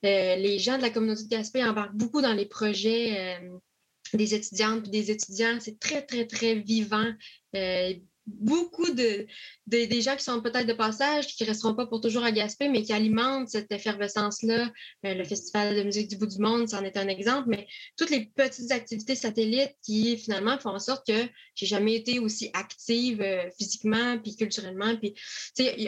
Euh, 0.05 0.37
les 0.37 0.59
gens 0.59 0.77
de 0.77 0.81
la 0.81 0.91
communauté 0.91 1.23
de 1.23 1.27
Gaspé 1.27 1.61
embarquent 1.61 1.97
beaucoup 1.97 2.21
dans 2.21 2.31
les 2.31 2.45
projets 2.45 3.35
euh, 3.35 3.49
des 4.13 4.33
étudiantes 4.33 4.87
et 4.87 4.91
des 4.91 5.11
étudiants. 5.11 5.57
C'est 5.59 5.77
très, 5.77 6.03
très, 6.03 6.25
très 6.25 6.55
vivant 6.55 7.11
beaucoup 8.39 8.91
de, 8.91 9.25
des 9.67 10.01
gens 10.01 10.15
qui 10.15 10.23
sont 10.23 10.41
peut-être 10.41 10.67
de 10.67 10.73
passage, 10.73 11.27
qui 11.27 11.43
ne 11.43 11.49
resteront 11.49 11.75
pas 11.75 11.85
pour 11.85 12.01
toujours 12.01 12.23
à 12.23 12.31
Gaspé, 12.31 12.69
mais 12.69 12.83
qui 12.83 12.93
alimentent 12.93 13.49
cette 13.49 13.71
effervescence-là. 13.71 14.71
Euh, 15.05 15.13
le 15.13 15.23
Festival 15.23 15.75
de 15.75 15.83
musique 15.83 16.09
du 16.09 16.17
bout 16.17 16.27
du 16.27 16.39
monde, 16.39 16.67
c'en 16.67 16.83
est 16.83 16.97
un 16.97 17.07
exemple, 17.07 17.49
mais 17.49 17.67
toutes 17.97 18.09
les 18.09 18.25
petites 18.25 18.71
activités 18.71 19.15
satellites 19.15 19.75
qui 19.83 20.17
finalement 20.17 20.57
font 20.57 20.71
en 20.71 20.79
sorte 20.79 21.07
que 21.07 21.27
j'ai 21.55 21.65
jamais 21.65 21.95
été 21.95 22.19
aussi 22.19 22.49
active 22.53 23.21
euh, 23.21 23.49
physiquement 23.57 24.17
puis 24.19 24.35
culturellement. 24.35 24.95
Puis, 24.97 25.13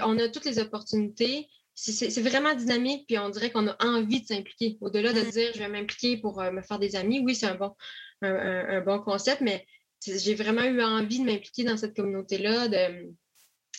on 0.03 0.17
a 0.19 0.29
toutes 0.29 0.45
les 0.45 0.59
opportunités. 0.59 1.47
C'est 1.75 2.21
vraiment 2.21 2.53
dynamique, 2.53 3.07
puis 3.07 3.17
on 3.17 3.29
dirait 3.29 3.51
qu'on 3.51 3.67
a 3.67 3.75
envie 3.83 4.21
de 4.21 4.27
s'impliquer. 4.27 4.77
Au-delà 4.79 5.11
de 5.11 5.21
mm. 5.21 5.29
dire 5.31 5.51
je 5.55 5.59
vais 5.59 5.69
m'impliquer 5.69 6.17
pour 6.17 6.39
euh, 6.39 6.51
me 6.51 6.61
faire 6.61 6.77
des 6.77 6.95
amis, 6.95 7.19
oui, 7.19 7.33
c'est 7.33 7.47
un 7.47 7.55
bon, 7.55 7.73
un 8.21 8.79
bon 8.81 8.99
concept, 8.99 9.41
mais 9.41 9.65
j'ai 10.05 10.35
vraiment 10.35 10.63
eu 10.63 10.81
envie 10.81 11.19
de 11.19 11.25
m'impliquer 11.25 11.63
dans 11.63 11.77
cette 11.77 11.95
communauté-là, 11.95 12.67
de, 12.67 13.13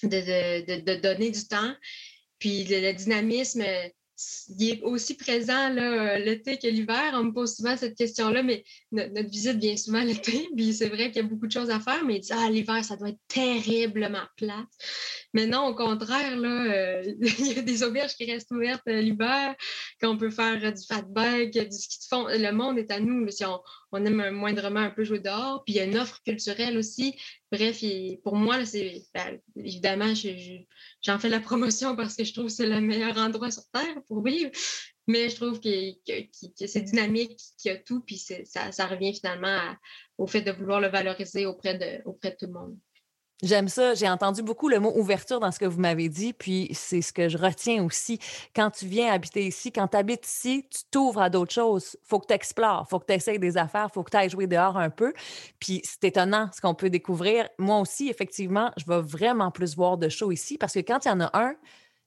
de, 0.02 1.00
donner 1.00 1.30
du 1.30 1.46
temps. 1.46 1.74
Puis 2.38 2.64
le, 2.64 2.92
dynamisme, 2.92 3.64
il 4.58 4.70
est 4.70 4.82
aussi 4.82 5.16
présent 5.16 5.70
l'été 5.70 6.58
que 6.58 6.68
l'hiver. 6.68 7.12
On 7.14 7.24
me 7.24 7.32
pose 7.32 7.56
souvent 7.56 7.76
cette 7.76 7.96
question-là, 7.96 8.42
mais 8.42 8.64
notre, 8.92 9.28
visite 9.28 9.58
vient 9.58 9.76
souvent 9.76 10.02
l'été, 10.02 10.48
puis 10.56 10.72
c'est 10.72 10.88
vrai 10.88 11.10
qu'il 11.10 11.22
y 11.22 11.24
a 11.24 11.28
beaucoup 11.28 11.46
de 11.46 11.52
choses 11.52 11.70
à 11.70 11.80
faire, 11.80 12.04
mais 12.04 12.16
il 12.16 12.20
dit 12.20 12.32
Ah, 12.32 12.48
l'hiver, 12.50 12.84
ça 12.84 12.96
doit 12.96 13.08
être 13.08 13.20
terriblement 13.28 14.24
plate. 14.36 14.68
Mais 15.32 15.46
non, 15.46 15.66
au 15.66 15.74
contraire, 15.74 16.36
là, 16.36 16.72
euh, 16.72 17.14
il 17.38 17.52
y 17.52 17.58
a 17.58 17.62
des 17.62 17.82
auberges 17.82 18.14
qui 18.14 18.30
restent 18.30 18.52
ouvertes 18.52 18.86
euh, 18.88 19.00
l'hiver, 19.00 19.54
qu'on 20.00 20.16
peut 20.16 20.30
faire 20.30 20.60
du 20.72 20.82
fat 20.86 21.02
bike, 21.02 21.52
du 21.52 21.76
ski 21.76 21.98
de 21.98 22.04
fond. 22.08 22.26
Le 22.28 22.52
monde 22.52 22.78
est 22.78 22.90
à 22.92 23.00
nous, 23.00 23.28
si 23.30 23.44
on, 23.44 23.60
on 23.94 24.04
aime 24.04 24.30
moindrement 24.30 24.80
un 24.80 24.90
peu 24.90 25.04
jouer 25.04 25.20
dehors. 25.20 25.62
Puis 25.64 25.74
il 25.74 25.76
y 25.76 25.80
a 25.80 25.84
une 25.84 25.96
offre 25.96 26.22
culturelle 26.22 26.76
aussi. 26.76 27.16
Bref, 27.52 27.82
pour 28.22 28.36
moi, 28.36 28.58
ben, 29.14 29.40
évidemment, 29.56 30.12
j'en 31.02 31.18
fais 31.18 31.28
la 31.28 31.40
promotion 31.40 31.96
parce 31.96 32.16
que 32.16 32.24
je 32.24 32.32
trouve 32.32 32.46
que 32.46 32.52
c'est 32.52 32.66
le 32.66 32.80
meilleur 32.80 33.16
endroit 33.18 33.50
sur 33.50 33.64
Terre 33.72 34.02
pour 34.08 34.24
vivre. 34.24 34.50
Mais 35.06 35.28
je 35.28 35.36
trouve 35.36 35.60
que, 35.60 35.68
c'est 36.66 36.82
dynamique, 36.82 37.38
qu'il 37.58 37.70
y 37.70 37.74
a 37.74 37.78
tout, 37.78 38.00
puis 38.00 38.16
ça, 38.16 38.86
revient 38.86 39.14
finalement 39.14 39.76
au 40.18 40.26
fait 40.26 40.40
de 40.42 40.50
vouloir 40.50 40.80
le 40.80 40.88
valoriser 40.88 41.46
auprès 41.46 41.74
de 41.76 42.02
tout 42.38 42.46
le 42.46 42.52
monde. 42.52 42.78
J'aime 43.42 43.68
ça. 43.68 43.94
J'ai 43.94 44.08
entendu 44.08 44.42
beaucoup 44.42 44.68
le 44.68 44.78
mot 44.78 44.92
ouverture 44.96 45.40
dans 45.40 45.50
ce 45.50 45.58
que 45.58 45.64
vous 45.64 45.80
m'avez 45.80 46.08
dit, 46.08 46.32
puis 46.32 46.68
c'est 46.72 47.02
ce 47.02 47.12
que 47.12 47.28
je 47.28 47.36
retiens 47.36 47.84
aussi. 47.84 48.18
Quand 48.54 48.70
tu 48.70 48.86
viens 48.86 49.12
habiter 49.12 49.46
ici, 49.46 49.72
quand 49.72 49.88
tu 49.88 49.96
habites 49.96 50.26
ici, 50.26 50.66
tu 50.70 50.80
t'ouvres 50.90 51.20
à 51.20 51.30
d'autres 51.30 51.52
choses. 51.52 51.96
faut 52.04 52.20
que 52.20 52.26
tu 52.26 52.32
explores, 52.34 52.86
faut 52.88 53.00
que 53.00 53.06
tu 53.06 53.12
essayes 53.12 53.38
des 53.40 53.58
affaires, 53.58 53.90
faut 53.92 54.02
que 54.02 54.10
tu 54.10 54.16
ailles 54.16 54.30
jouer 54.30 54.46
dehors 54.46 54.76
un 54.76 54.88
peu. 54.88 55.12
Puis 55.58 55.80
c'est 55.84 56.04
étonnant 56.04 56.48
ce 56.54 56.60
qu'on 56.60 56.74
peut 56.74 56.90
découvrir. 56.90 57.48
Moi 57.58 57.78
aussi, 57.80 58.08
effectivement, 58.08 58.70
je 58.76 58.84
vais 58.86 59.02
vraiment 59.02 59.50
plus 59.50 59.74
voir 59.74 59.98
de 59.98 60.08
shows 60.08 60.32
ici 60.32 60.56
parce 60.56 60.72
que 60.72 60.80
quand 60.80 61.04
il 61.04 61.08
y 61.08 61.10
en 61.10 61.20
a 61.20 61.30
un, 61.38 61.54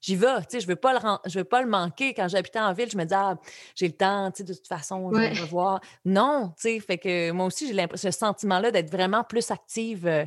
j'y 0.00 0.16
vais. 0.16 0.38
Tu 0.40 0.44
sais, 0.50 0.60
je 0.60 0.66
ne 0.66 0.72
veux, 0.72 0.76
pas 0.76 0.92
le 0.92 0.98
je 1.30 1.38
veux 1.38 1.44
pas 1.44 1.62
le 1.62 1.68
manquer. 1.68 2.14
Quand 2.14 2.28
j'habitais 2.28 2.58
en 2.58 2.72
ville, 2.72 2.90
je 2.90 2.96
me 2.96 3.04
disais, 3.04 3.16
ah, 3.16 3.36
j'ai 3.74 3.86
le 3.88 3.94
temps, 3.94 4.30
tu 4.30 4.38
sais, 4.38 4.44
de 4.44 4.54
toute 4.54 4.66
façon, 4.66 5.10
je 5.12 5.18
vais 5.18 5.34
le 5.34 5.46
voir. 5.46 5.80
Non, 6.04 6.52
tu 6.56 6.62
sais, 6.62 6.80
fait 6.80 6.98
que 6.98 7.30
moi 7.30 7.46
aussi, 7.46 7.72
j'ai 7.72 7.86
ce 7.94 8.10
sentiment-là 8.10 8.70
d'être 8.70 8.90
vraiment 8.90 9.24
plus 9.24 9.50
active 9.50 10.06
euh, 10.06 10.24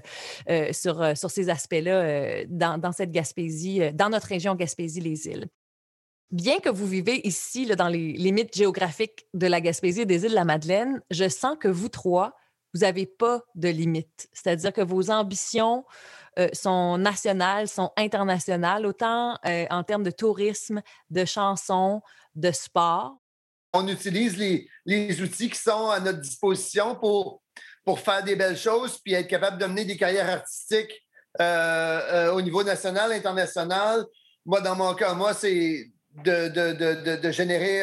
euh, 0.50 0.74
sur, 0.74 1.02
euh, 1.02 1.16
sur 1.16 1.30
ces 1.30 1.50
aspects-là 1.50 2.46
dans, 2.48 2.78
dans, 2.78 2.92
cette 2.92 3.12
Gaspésie, 3.12 3.92
dans 3.94 4.10
notre 4.10 4.28
région 4.28 4.56
Gaspésie-les-Îles. 4.56 5.48
Bien 6.32 6.60
que 6.60 6.70
vous 6.70 6.88
vivez 6.88 7.28
ici, 7.28 7.66
là, 7.66 7.76
dans 7.76 7.90
les 7.90 8.14
limites 8.14 8.56
géographiques 8.56 9.28
de 9.34 9.48
la 9.48 9.60
Gaspésie 9.60 10.02
et 10.02 10.06
des 10.06 10.24
îles 10.24 10.32
de 10.32 10.36
la 10.36 10.46
Madeleine, 10.46 11.02
je 11.12 11.28
sens 11.28 11.58
que 11.60 11.68
vous 11.68 11.90
trois, 11.90 12.36
vous 12.74 12.82
n'avez 12.82 13.06
pas 13.06 13.42
de 13.56 13.70
limites. 13.70 14.30
C'est-à-dire 14.34 14.74
que 14.74 14.82
vos 14.82 15.12
ambitions, 15.12 15.84
euh, 16.40 16.48
sont 16.54 16.98
nationales, 16.98 17.68
sont 17.68 17.92
internationales, 17.98 18.86
autant 18.86 19.38
euh, 19.46 19.66
en 19.70 19.84
termes 19.84 20.04
de 20.04 20.12
tourisme, 20.12 20.82
de 21.10 21.26
chansons, 21.26 22.02
de 22.36 22.52
sport. 22.52 23.18
On 23.74 23.86
utilise 23.90 24.38
les, 24.38 24.66
les, 24.86 25.22
outils 25.22 25.50
qui 25.50 25.60
sont 25.60 25.90
à 25.90 26.00
notre 26.00 26.22
disposition 26.22 26.96
pour, 26.96 27.42
pour 27.84 28.00
faire 28.00 28.24
des 28.24 28.38
belles 28.38 28.58
choses 28.58 28.98
puis 29.00 29.14
être 29.14 29.28
capable 29.28 29.58
de 29.58 29.66
mener 29.66 29.84
des 29.84 29.98
carrières 29.98 30.30
artistiques 30.30 31.06
euh, 31.42 32.32
au 32.32 32.42
niveau 32.42 32.64
national, 32.64 33.12
international. 33.12 34.06
Moi, 34.46 34.62
dans 34.62 34.76
mon 34.78 34.94
cas, 34.94 35.14
moi, 35.14 35.34
c'est 35.34 35.92
de, 36.24 36.48
de, 36.48 36.72
de, 36.74 37.16
de, 37.18 37.32
générer 37.32 37.82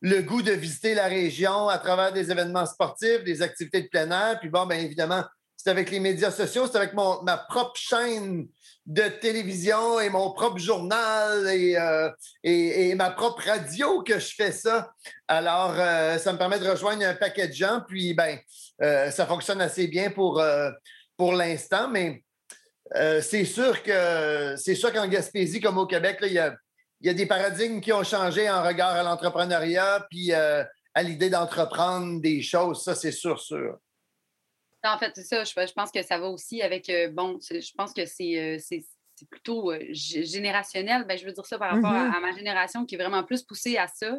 le 0.00 0.22
goût 0.22 0.42
de 0.42 0.52
visiter 0.52 0.94
la 0.94 1.06
région 1.06 1.68
à 1.68 1.78
travers 1.78 2.12
des 2.12 2.30
événements 2.30 2.66
sportifs, 2.66 3.24
des 3.24 3.42
activités 3.42 3.82
de 3.82 3.88
plein 3.88 4.10
air. 4.10 4.38
Puis 4.40 4.48
bon, 4.48 4.66
bien 4.66 4.78
évidemment, 4.78 5.24
c'est 5.56 5.70
avec 5.70 5.90
les 5.90 5.98
médias 5.98 6.30
sociaux, 6.30 6.66
c'est 6.66 6.78
avec 6.78 6.94
ma 6.94 7.36
propre 7.48 7.74
chaîne 7.74 8.46
de 8.86 9.02
télévision 9.20 10.00
et 10.00 10.08
mon 10.08 10.30
propre 10.30 10.58
journal 10.58 11.46
et, 11.48 11.76
euh, 11.76 12.94
ma 12.94 13.10
propre 13.10 13.42
radio 13.44 14.02
que 14.02 14.18
je 14.18 14.34
fais 14.34 14.52
ça. 14.52 14.92
Alors, 15.26 15.74
euh, 15.76 16.16
ça 16.16 16.32
me 16.32 16.38
permet 16.38 16.58
de 16.58 16.68
rejoindre 16.68 17.04
un 17.04 17.14
paquet 17.14 17.48
de 17.48 17.52
gens, 17.52 17.82
puis 17.86 18.14
ben, 18.14 18.38
euh, 18.82 19.10
ça 19.10 19.26
fonctionne 19.26 19.60
assez 19.60 19.88
bien 19.88 20.10
pour, 20.10 20.42
pour 21.16 21.32
l'instant, 21.32 21.88
mais 21.88 22.22
c'est 23.20 23.44
sûr 23.44 23.82
que 23.82 24.54
c'est 24.56 24.74
sûr 24.74 24.90
qu'en 24.92 25.06
Gaspésie, 25.06 25.60
comme 25.60 25.76
au 25.76 25.86
Québec, 25.86 26.18
il 26.22 26.32
y 26.32 26.38
a, 26.38 26.56
y 27.00 27.08
a, 27.08 27.14
des 27.14 27.26
paradigmes 27.26 27.80
qui 27.80 27.92
ont 27.92 28.04
changé 28.04 28.48
en 28.50 28.62
regard 28.62 28.90
à 28.90 29.02
l'entrepreneuriat, 29.02 30.06
puis 30.10 30.32
à 30.32 31.02
l'idée 31.02 31.30
d'entreprendre 31.30 32.20
des 32.20 32.42
choses, 32.42 32.82
ça, 32.82 32.94
c'est 32.94 33.12
sûr, 33.12 33.40
sûr. 33.40 33.78
En 34.84 34.98
fait, 34.98 35.12
c'est 35.14 35.24
ça. 35.24 35.44
Je, 35.44 35.72
pense 35.72 35.90
que 35.90 36.02
ça 36.02 36.18
va 36.18 36.28
aussi 36.28 36.62
avec. 36.62 36.88
Euh, 36.88 37.08
bon, 37.10 37.38
je 37.40 37.72
pense 37.76 37.92
que 37.92 38.06
c'est 38.06 38.38
euh, 38.38 38.78
plutôt 39.30 39.72
euh, 39.72 39.80
générationnel. 39.90 41.04
Ben, 41.04 41.18
je 41.18 41.24
veux 41.24 41.32
dire 41.32 41.46
ça 41.46 41.58
par 41.58 41.74
rapport 41.74 41.92
mm-hmm. 41.92 42.16
à, 42.16 42.20
ma 42.20 42.32
génération 42.32 42.86
qui 42.86 42.94
est 42.94 42.98
vraiment 42.98 43.24
plus 43.24 43.42
poussée 43.42 43.76
à 43.76 43.88
ça. 43.88 44.18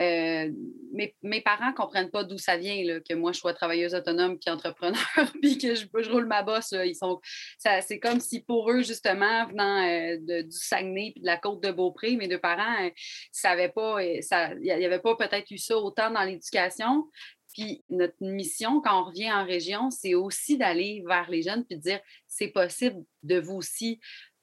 Mes, 0.00 1.14
mes, 1.22 1.40
parents 1.42 1.70
ne 1.70 1.74
comprennent 1.74 2.10
pas 2.10 2.24
d'où 2.24 2.38
ça 2.38 2.56
vient, 2.56 3.00
que 3.00 3.14
moi, 3.14 3.32
je 3.32 3.38
sois 3.38 3.52
travailleuse 3.52 3.94
autonome 3.94 4.38
puis 4.38 4.50
entrepreneur, 4.50 4.98
puis 5.42 5.58
que 5.58 5.74
je, 5.74 5.86
roule 6.10 6.26
ma 6.26 6.42
bosse. 6.42 6.72
Ils 6.72 6.94
sont, 6.94 7.20
c'est 7.58 8.00
comme 8.00 8.20
si 8.20 8.40
pour 8.40 8.70
eux, 8.70 8.82
justement, 8.82 9.46
venant 9.46 9.82
de, 9.82 10.42
du 10.42 10.56
Saguenay 10.56 11.12
puis 11.12 11.20
de 11.20 11.26
la 11.26 11.36
côte 11.36 11.62
de 11.62 11.70
Beaupré, 11.70 12.16
mes 12.16 12.28
deux 12.28 12.38
parents 12.38 12.82
ne 12.82 12.90
savaient 13.30 13.68
pas, 13.68 14.02
il 14.02 14.20
n'y 14.60 14.70
avait 14.70 15.00
pas 15.00 15.16
peut-être 15.16 15.50
eu 15.50 15.58
ça 15.58 15.76
autant 15.76 16.10
dans 16.10 16.22
l'éducation. 16.22 17.06
Puis 17.52 17.84
notre 17.90 18.16
mission, 18.20 18.80
quand 18.80 19.02
on 19.02 19.04
revient 19.06 19.32
en 19.32 19.44
région, 19.44 19.90
c'est 19.90 20.14
aussi 20.14 20.56
d'aller 20.56 21.02
vers 21.06 21.28
les 21.30 21.42
jeunes 21.42 21.64
puis 21.64 21.76
de 21.76 21.82
dire 21.82 22.00
c'est 22.26 22.48
possible 22.48 23.04
de 23.22 23.40
vous 23.40 23.56
aussi 23.56 24.00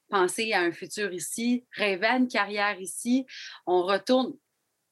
penser 0.09 0.53
à 0.53 0.61
un 0.61 0.71
futur 0.71 1.13
ici, 1.13 1.65
rêver 1.71 2.05
à 2.05 2.17
une 2.17 2.27
carrière 2.27 2.79
ici. 2.79 3.25
On 3.65 3.83
retourne 3.83 4.33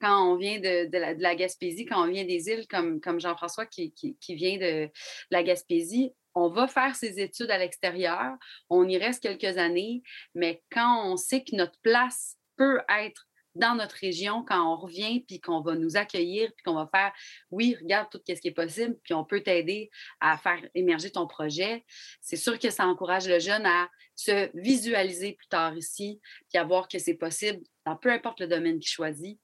quand 0.06 0.32
on 0.32 0.36
vient 0.36 0.60
de, 0.60 0.98
la, 1.20 1.36
Gaspésie, 1.36 1.86
quand 1.86 2.04
on 2.04 2.12
vient 2.12 2.26
des 2.26 2.48
îles 2.50 2.68
comme, 2.68 3.02
comme 3.02 3.20
Jean-François 3.20 3.66
qui, 3.66 3.92
qui, 3.94 4.36
vient 4.36 4.58
de 4.58 4.88
la 5.32 5.42
Gaspésie, 5.42 6.12
on 6.36 6.50
va 6.50 6.68
faire 6.68 6.96
ses 6.96 7.20
études 7.20 7.50
à 7.50 7.58
l'extérieur, 7.58 8.36
on 8.70 8.88
y 8.88 9.00
reste 9.00 9.24
quelques 9.24 9.58
années, 9.58 10.04
mais 10.36 10.62
quand 10.72 11.12
on 11.12 11.18
sait 11.18 11.44
que 11.44 11.56
notre 11.56 11.80
place 11.82 12.36
peut 12.56 12.82
être 13.04 13.28
dans 13.56 13.74
notre 13.74 13.96
région 13.96 14.44
quand 14.44 14.74
on 14.74 14.78
revient, 14.78 15.22
puis 15.22 15.40
qu'on 15.40 15.62
va 15.62 15.74
nous 15.74 15.98
accueillir, 15.98 16.52
puis 16.56 16.64
qu'on 16.66 16.76
va 16.76 16.88
faire, 16.94 17.12
oui, 17.50 17.76
regarde 17.82 18.08
tout 18.12 18.22
ce 18.28 18.34
qui 18.34 18.50
est 18.50 18.52
possible, 18.52 18.96
puis 19.04 19.16
on 19.16 19.24
peut 19.24 19.42
t'aider 19.42 19.90
à 20.20 20.38
faire 20.38 20.62
émerger 20.76 21.10
ton 21.10 21.26
projet. 21.26 21.84
C'est 22.22 22.36
sûr 22.36 22.60
que 22.60 22.70
ça 22.70 22.86
encourage 22.86 23.28
le 23.28 23.40
jeune 23.40 23.66
à 23.66 23.90
se 24.16 24.52
visualiser 24.54 25.34
plus 25.34 25.48
tard 25.48 25.76
ici, 25.76 26.20
puis 26.50 26.60
à 26.60 26.64
voir 26.64 26.88
que 26.88 27.00
c'est 27.00 27.16
possible, 27.16 27.64
dans 27.86 27.96
peu 27.96 28.12
importe 28.12 28.42
le 28.42 28.48
domaine 28.48 28.78
qu'il 28.78 28.92
choisit, 28.92 29.40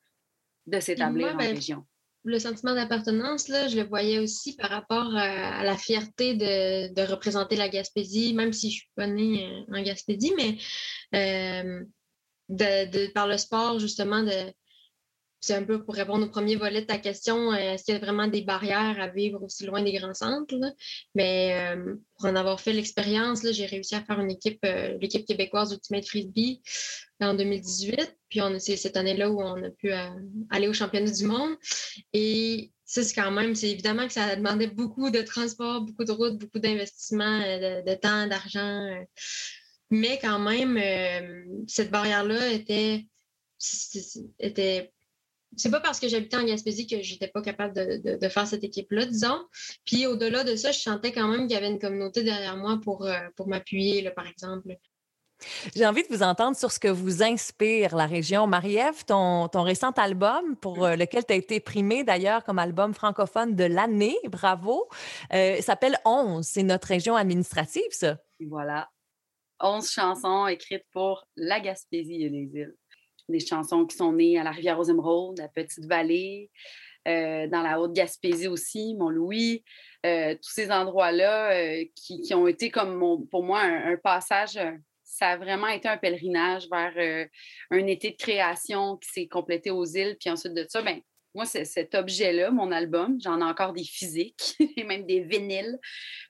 de 0.67 0.79
s'établir 0.79 1.33
en 1.33 1.37
ben, 1.37 1.55
région. 1.55 1.85
Le 2.23 2.37
sentiment 2.37 2.75
d'appartenance, 2.75 3.47
là, 3.47 3.67
je 3.67 3.77
le 3.77 3.83
voyais 3.83 4.19
aussi 4.19 4.55
par 4.55 4.69
rapport 4.69 5.15
à, 5.15 5.63
la 5.63 5.75
fierté 5.75 6.35
de, 6.35 7.01
représenter 7.09 7.55
la 7.55 7.67
Gaspésie, 7.67 8.33
même 8.33 8.53
si 8.53 8.69
je 8.69 8.75
suis 8.77 8.89
pas 8.95 9.07
née 9.07 9.47
euh, 9.47 9.75
en 9.75 9.81
Gaspésie, 9.81 10.33
mais 10.37 10.57
euh, 11.15 11.83
de, 12.49 13.11
par 13.13 13.27
le 13.27 13.37
sport, 13.37 13.79
justement, 13.79 14.21
de, 14.21 14.53
c'est 15.41 15.55
un 15.55 15.63
peu 15.63 15.83
pour 15.83 15.95
répondre 15.95 16.23
au 16.23 16.29
premier 16.29 16.55
volet 16.55 16.81
de 16.81 16.85
ta 16.85 16.99
question, 16.99 17.51
euh, 17.51 17.55
est-ce 17.55 17.83
qu'il 17.83 17.95
y 17.95 17.97
a 17.97 17.99
vraiment 17.99 18.27
des 18.27 18.43
barrières 18.43 19.01
à 19.01 19.07
vivre 19.07 19.43
aussi 19.43 19.65
loin 19.65 19.81
des 19.81 19.93
grands 19.93 20.13
centres? 20.13 20.53
Mais 21.15 21.75
euh, 21.75 21.95
pour 22.15 22.29
en 22.29 22.35
avoir 22.35 22.61
fait 22.61 22.73
l'expérience, 22.73 23.41
j'ai 23.51 23.65
réussi 23.65 23.95
à 23.95 24.03
faire 24.03 24.19
une 24.19 24.29
équipe, 24.29 24.59
euh, 24.65 24.95
l'équipe 25.01 25.25
québécoise 25.25 25.73
Ultimate 25.73 26.05
Frisbee 26.05 26.61
en 27.19 27.33
2018. 27.33 28.17
Puis 28.29 28.39
c'est 28.59 28.77
cette 28.77 28.95
année-là 28.95 29.31
où 29.31 29.41
on 29.41 29.63
a 29.63 29.71
pu 29.71 29.91
aller 30.51 30.67
au 30.67 30.73
championnat 30.73 31.11
du 31.11 31.25
monde. 31.25 31.55
Et 32.13 32.71
ça, 32.85 33.03
c'est 33.03 33.13
quand 33.13 33.31
même, 33.31 33.55
c'est 33.55 33.69
évidemment 33.69 34.07
que 34.07 34.13
ça 34.13 34.35
demandait 34.35 34.67
beaucoup 34.67 35.09
de 35.09 35.21
transport, 35.21 35.81
beaucoup 35.81 36.05
de 36.05 36.11
routes, 36.11 36.37
beaucoup 36.37 36.59
d'investissement, 36.59 37.39
de, 37.39 37.95
temps, 37.95 38.27
d'argent. 38.27 38.89
Mais 39.89 40.17
quand 40.21 40.39
même, 40.39 40.79
cette 41.67 41.91
barrière-là 41.91 42.53
était, 42.53 43.05
était 44.39 44.93
c'est 45.57 45.71
pas 45.71 45.79
parce 45.79 45.99
que 45.99 46.07
j'habitais 46.07 46.37
en 46.37 46.45
Gaspésie 46.45 46.87
que 46.87 47.01
j'étais 47.01 47.27
pas 47.27 47.41
capable 47.41 47.73
de, 47.73 48.29
faire 48.29 48.47
cette 48.47 48.63
équipe-là, 48.63 49.05
disons. 49.05 49.45
Puis 49.85 50.07
au-delà 50.07 50.43
de 50.43 50.55
ça, 50.55 50.71
je 50.71 50.79
sentais 50.79 51.11
quand 51.11 51.27
même 51.27 51.41
qu'il 51.41 51.51
y 51.51 51.55
avait 51.55 51.69
une 51.69 51.79
communauté 51.79 52.23
derrière 52.23 52.57
moi 52.57 52.79
pour, 52.81 53.05
euh, 53.05 53.19
pour 53.35 53.47
m'appuyer, 53.47 54.09
par 54.11 54.27
exemple. 54.27 54.75
J'ai 55.75 55.87
envie 55.87 56.03
de 56.03 56.07
vous 56.09 56.23
entendre 56.23 56.55
sur 56.55 56.71
ce 56.71 56.79
que 56.79 56.87
vous 56.87 57.23
inspire 57.23 57.95
la 57.95 58.05
région. 58.05 58.45
Marie-Ève, 58.47 59.03
ton, 59.05 59.47
ton, 59.47 59.63
récent 59.63 59.91
album, 59.91 60.55
pour 60.55 60.85
euh, 60.85 60.95
lequel 60.95 61.25
tu 61.25 61.33
as 61.33 61.35
été 61.35 61.59
primé 61.59 62.03
d'ailleurs 62.03 62.43
comme 62.43 62.59
album 62.59 62.93
francophone 62.93 63.55
de 63.55 63.63
l'année, 63.63 64.17
bravo, 64.29 64.87
euh, 65.33 65.59
s'appelle 65.61 65.97
11. 66.05 66.45
C'est 66.45 66.63
notre 66.63 66.87
région 66.87 67.15
administrative, 67.15 67.81
ça. 67.91 68.17
Voilà. 68.39 68.89
11 69.59 69.89
chansons 69.89 70.47
écrites 70.47 70.85
pour 70.91 71.25
la 71.35 71.59
Gaspésie 71.59 72.23
et 72.23 72.29
les 72.29 72.49
îles 72.53 72.75
des 73.29 73.39
chansons 73.39 73.85
qui 73.85 73.95
sont 73.95 74.13
nées 74.13 74.39
à 74.39 74.43
la 74.43 74.51
rivière 74.51 74.79
aux 74.79 74.83
Émeraudes, 74.83 75.39
la 75.39 75.47
Petite 75.47 75.85
Vallée, 75.85 76.49
euh, 77.07 77.47
dans 77.47 77.63
la 77.63 77.79
Haute-Gaspésie 77.79 78.47
aussi, 78.47 78.93
Mont-Louis, 78.95 79.63
euh, 80.05 80.35
tous 80.35 80.51
ces 80.51 80.71
endroits-là 80.71 81.53
euh, 81.53 81.83
qui, 81.95 82.33
ont 82.35 82.47
été 82.47 82.69
comme 82.69 83.27
pour 83.29 83.43
moi 83.43 83.61
un, 83.61 83.97
passage. 83.97 84.59
ça 85.03 85.29
a 85.29 85.37
vraiment 85.37 85.67
été 85.67 85.87
un 85.87 85.97
pèlerinage 85.97 86.67
vers 86.69 87.27
un 87.71 87.87
été 87.87 88.11
de 88.11 88.17
création 88.17 88.97
qui 88.97 89.09
s'est 89.09 89.27
complété 89.27 89.71
aux 89.71 89.85
îles. 89.85 90.15
Puis 90.19 90.29
ensuite 90.29 90.53
de 90.53 90.65
ça, 90.69 90.83
ben, 90.83 91.01
moi, 91.33 91.45
cet 91.45 91.95
objet-là, 91.95 92.51
mon 92.51 92.71
album, 92.71 93.17
j'en 93.21 93.39
ai 93.39 93.43
encore 93.43 93.73
des 93.73 93.83
physiques 93.83 94.55
et 94.77 94.83
même 94.83 95.05
des 95.05 95.21
vinyles, 95.21 95.79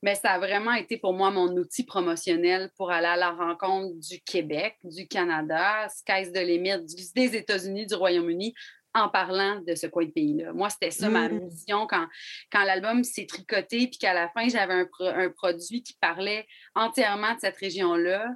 mais 0.03 0.15
ça 0.15 0.31
a 0.31 0.39
vraiment 0.39 0.73
été 0.73 0.97
pour 0.97 1.13
moi 1.13 1.31
mon 1.31 1.49
outil 1.57 1.85
promotionnel 1.85 2.69
pour 2.77 2.91
aller 2.91 3.07
à 3.07 3.17
la 3.17 3.31
rencontre 3.31 3.95
du 3.99 4.21
Québec, 4.21 4.77
du 4.83 5.07
Canada, 5.07 5.87
Skies 5.89 6.31
de 6.31 6.39
l'émir, 6.39 6.81
des 7.15 7.35
États-Unis, 7.35 7.87
du 7.87 7.95
Royaume-Uni, 7.95 8.53
en 8.93 9.09
parlant 9.09 9.61
de 9.61 9.73
ce 9.75 9.87
coin 9.87 10.05
de 10.05 10.11
pays-là. 10.11 10.53
Moi, 10.53 10.69
c'était 10.69 10.91
ça 10.91 11.09
ma 11.09 11.29
mmh. 11.29 11.39
mission 11.39 11.87
quand, 11.87 12.07
quand 12.51 12.63
l'album 12.63 13.03
s'est 13.03 13.25
tricoté, 13.25 13.87
puis 13.87 13.97
qu'à 13.97 14.13
la 14.13 14.29
fin, 14.29 14.49
j'avais 14.49 14.85
un, 14.99 15.29
produit 15.29 15.81
qui 15.81 15.93
parlait 15.99 16.45
entièrement 16.75 17.33
de 17.33 17.39
cette 17.39 17.55
région-là. 17.55 18.27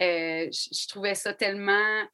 Euh, 0.00 0.48
je 0.50 0.88
trouvais 0.88 1.14
ça 1.14 1.32
tellement 1.32 2.04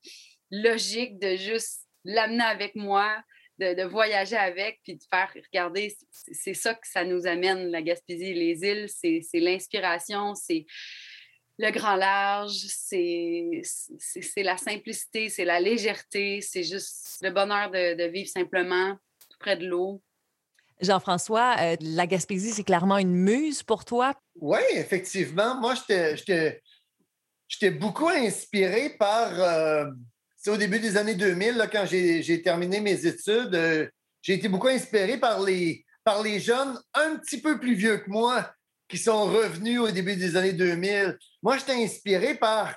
logique 0.51 1.19
de 1.19 1.37
juste 1.37 1.89
l'amener 2.05 2.45
avec 2.45 2.75
moi, 2.77 3.23
de, 3.61 3.85
voyager 3.85 4.37
avec, 4.37 4.81
puis 4.83 4.97
de 4.97 5.05
faire 5.11 5.31
regarder, 5.35 5.95
c'est 6.11 6.55
ça 6.55 6.75
que 6.75 6.87
ça 6.87 7.05
nous 7.05 7.27
amène, 7.27 7.71
la 7.71 7.83
Gaspésie, 7.83 8.35
les 8.35 8.63
îles, 8.63 8.89
c'est 8.89 9.41
l'inspiration, 9.41 10.35
c'est 10.35 10.67
le 11.59 11.71
grand 11.71 11.97
large, 11.97 12.57
c'est 12.69 13.63
la 14.39 14.57
simplicité, 14.57 15.29
c'est 15.29 15.45
la 15.45 15.61
légèreté, 15.61 16.41
c'est 16.41 16.65
juste 16.65 17.19
le 17.21 17.31
bonheur 17.31 17.71
de, 17.71 18.09
vivre 18.09 18.29
simplement 18.29 18.97
près 19.39 19.57
de 19.57 19.67
l'eau. 19.67 20.03
Jean-François, 20.81 21.57
euh, 21.61 21.77
la 21.81 22.07
Gaspésie, 22.07 22.53
c'est 22.53 22.65
clairement 22.65 22.97
une 22.97 23.13
muse 23.13 23.63
pour 23.63 23.85
toi? 23.85 24.15
Oui, 24.37 24.61
effectivement. 24.73 25.55
Moi, 25.61 25.75
j'étais 25.87 27.71
beaucoup 27.71 28.09
inspiré 28.09 28.97
par 28.99 29.39
euh, 29.39 29.85
c'est 30.41 30.51
au 30.51 30.57
début 30.57 30.81
des 30.81 30.97
années 30.97 31.15
2000, 31.15 31.69
quand 31.71 31.85
j'ai 31.85 32.43
terminé 32.43 32.81
mes 32.81 33.07
études, 33.07 33.55
euh, 33.55 33.87
j'ai 34.23 34.35
été 34.35 34.49
beaucoup 34.49 34.69
inspiré 34.69 35.19
par 35.19 35.43
les, 35.43 35.85
par 36.03 36.23
les 36.23 36.41
jeunes 36.41 36.81
un 36.95 37.17
petit 37.17 37.43
peu 37.43 37.61
plus 37.61 37.75
vieux 37.75 37.99
que 37.99 38.09
moi 38.09 38.51
qui 38.89 38.97
sont 38.97 39.27
revenus 39.27 39.81
au 39.81 39.91
début 39.91 40.17
des 40.17 40.37
années 40.37 40.55
2000. 40.55 41.19
Moi, 41.43 41.59
j'étais 41.59 41.85
inspiré 41.85 42.35
par 42.35 42.75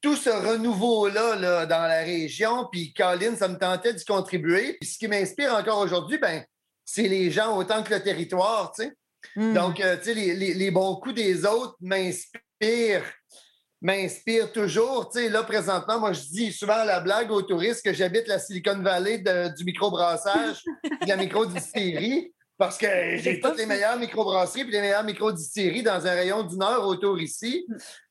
tout 0.00 0.16
ce 0.16 0.28
renouveau-là 0.28 1.36
là, 1.36 1.66
dans 1.66 1.86
la 1.86 2.02
région. 2.02 2.66
Puis, 2.70 2.92
Colin, 2.92 3.36
ça 3.36 3.46
me 3.46 3.56
tentait 3.56 3.94
d'y 3.94 4.04
contribuer. 4.04 4.76
Puis, 4.80 4.90
ce 4.90 4.98
qui 4.98 5.06
m'inspire 5.06 5.54
encore 5.54 5.78
aujourd'hui, 5.78 6.18
ben, 6.18 6.44
c'est 6.84 7.08
les 7.08 7.30
gens 7.30 7.56
autant 7.56 7.84
que 7.84 7.94
le 7.94 8.02
territoire. 8.02 8.72
Hmm. 9.36 9.54
Donc, 9.54 9.80
euh, 9.80 9.96
les, 10.04 10.34
les, 10.34 10.70
bons 10.72 10.96
coups 10.96 11.14
des 11.14 11.46
autres 11.46 11.76
m'inspirent 11.80 13.04
m'inspire 13.80 14.52
toujours. 14.52 15.10
Tu 15.10 15.20
sais, 15.20 15.28
là, 15.28 15.42
présentement, 15.42 16.00
moi, 16.00 16.12
je 16.12 16.22
dis 16.22 16.52
souvent 16.52 16.84
la 16.84 17.00
blague 17.00 17.30
aux 17.30 17.42
touristes 17.42 17.84
que 17.84 17.92
j'habite 17.92 18.26
la 18.26 18.38
Silicon 18.38 18.80
Valley 18.82 19.18
du 19.56 19.64
microbrassage, 19.64 20.62
de 20.84 21.08
la 21.08 21.16
microdistillerie, 21.16 22.32
parce 22.56 22.76
que 22.76 22.86
j'ai 23.18 23.40
toutes 23.40 23.56
les 23.56 23.66
meilleures 23.66 23.98
microbrasseries 23.98 24.62
et 24.62 24.64
les 24.64 24.80
meilleures 24.80 25.04
microdistilleries 25.04 25.82
dans 25.82 26.06
un 26.06 26.10
rayon 26.10 26.42
d'une 26.42 26.62
heure 26.62 26.86
autour 26.86 27.20
ici. 27.20 27.66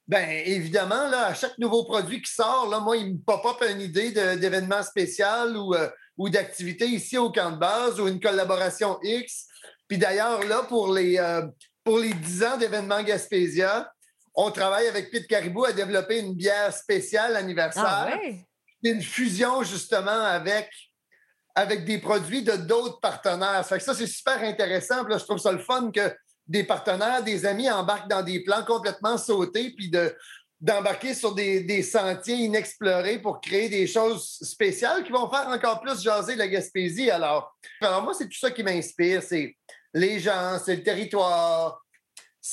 Bien, 0.07 0.25
évidemment, 0.45 1.09
là, 1.09 1.27
à 1.27 1.33
chaque 1.33 1.57
nouveau 1.57 1.83
produit 1.83 2.21
qui 2.21 2.31
sort, 2.31 2.69
là, 2.69 2.79
moi, 2.79 2.95
il 2.95 3.13
me 3.13 3.17
pop-up 3.19 3.61
une 3.69 3.81
idée 3.81 4.11
d'événement 4.11 4.81
spécial 4.81 5.57
ou, 5.57 5.75
euh, 5.75 5.89
ou 6.17 6.29
d'activité 6.29 6.85
ici 6.85 7.17
au 7.17 7.29
camp 7.29 7.51
de 7.51 7.57
base 7.57 7.99
ou 7.99 8.07
une 8.07 8.21
collaboration 8.21 8.97
X. 9.03 9.47
Puis 9.85 9.97
d'ailleurs, 9.97 10.45
là, 10.45 10.63
pour 10.63 10.93
les, 10.93 11.17
euh, 11.17 11.45
pour 11.83 11.99
les 11.99 12.13
10 12.13 12.43
ans 12.45 12.57
d'événements 12.57 13.03
Gaspésia, 13.03 13.91
on 14.37 14.51
travaille 14.51 14.87
avec 14.87 15.09
Pete 15.09 15.27
Caribou 15.27 15.65
à 15.65 15.73
développer 15.73 16.19
une 16.19 16.35
bière 16.35 16.71
spéciale 16.71 17.35
anniversaire. 17.35 18.07
Ah 18.13 18.17
une 18.83 19.01
fusion 19.01 19.63
justement 19.63 20.11
avec, 20.11 20.69
avec 21.55 21.83
des 21.83 21.97
produits 21.97 22.43
de 22.43 22.53
d'autres 22.53 22.99
partenaires. 22.99 23.65
Ça, 23.65 23.79
ça 23.79 23.95
c'est 23.95 24.07
super 24.07 24.41
intéressant. 24.43 25.03
je 25.09 25.23
trouve 25.25 25.39
ça 25.39 25.51
le 25.51 25.57
fun 25.57 25.91
que 25.91 26.15
des 26.45 26.63
partenaires, 26.63 27.23
des 27.23 27.47
amis 27.47 27.69
embarquent 27.69 28.07
dans 28.07 28.21
des 28.21 28.43
plans 28.43 28.63
complètement 28.63 29.17
sautés, 29.17 29.71
puis 29.71 29.89
de, 29.89 30.15
d'embarquer 30.61 31.15
sur 31.15 31.33
des, 31.33 31.81
sentiers 31.81 32.35
inexplorés 32.35 33.19
pour 33.19 33.41
créer 33.41 33.69
des 33.69 33.87
choses 33.87 34.37
spéciales 34.41 35.03
qui 35.03 35.11
vont 35.11 35.29
faire 35.29 35.47
encore 35.47 35.81
plus 35.81 36.01
jaser 36.01 36.35
la 36.35 36.47
Gaspésie. 36.47 37.09
Alors, 37.09 37.57
alors 37.81 38.03
moi, 38.03 38.13
c'est 38.13 38.29
tout 38.29 38.37
ça 38.37 38.51
qui 38.51 38.63
m'inspire. 38.63 39.23
C'est 39.23 39.57
les 39.93 40.19
gens, 40.19 40.59
c'est 40.63 40.75
le 40.75 40.83
territoire, 40.83 41.81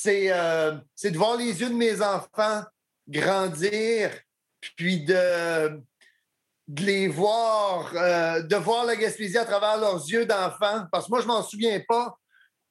euh, 0.07 0.75
c'est 0.95 1.11
de 1.11 1.17
voir 1.17 1.37
les 1.37 1.61
yeux 1.61 1.69
de 1.69 1.75
mes 1.75 2.01
enfants 2.01 2.63
grandir, 3.07 4.11
puis 4.75 5.05
de, 5.05 5.79
les 6.67 7.07
voir, 7.07 7.91
euh, 7.95 8.41
de 8.41 8.55
voir 8.55 8.85
la 8.85 8.95
Gaspésie 8.95 9.37
à 9.37 9.45
travers 9.45 9.77
leurs 9.77 10.03
yeux 10.09 10.25
d'enfants. 10.25 10.85
Parce 10.91 11.05
que 11.05 11.11
moi, 11.11 11.21
je 11.21 11.27
m'en 11.27 11.43
souviens 11.43 11.79
pas 11.87 12.17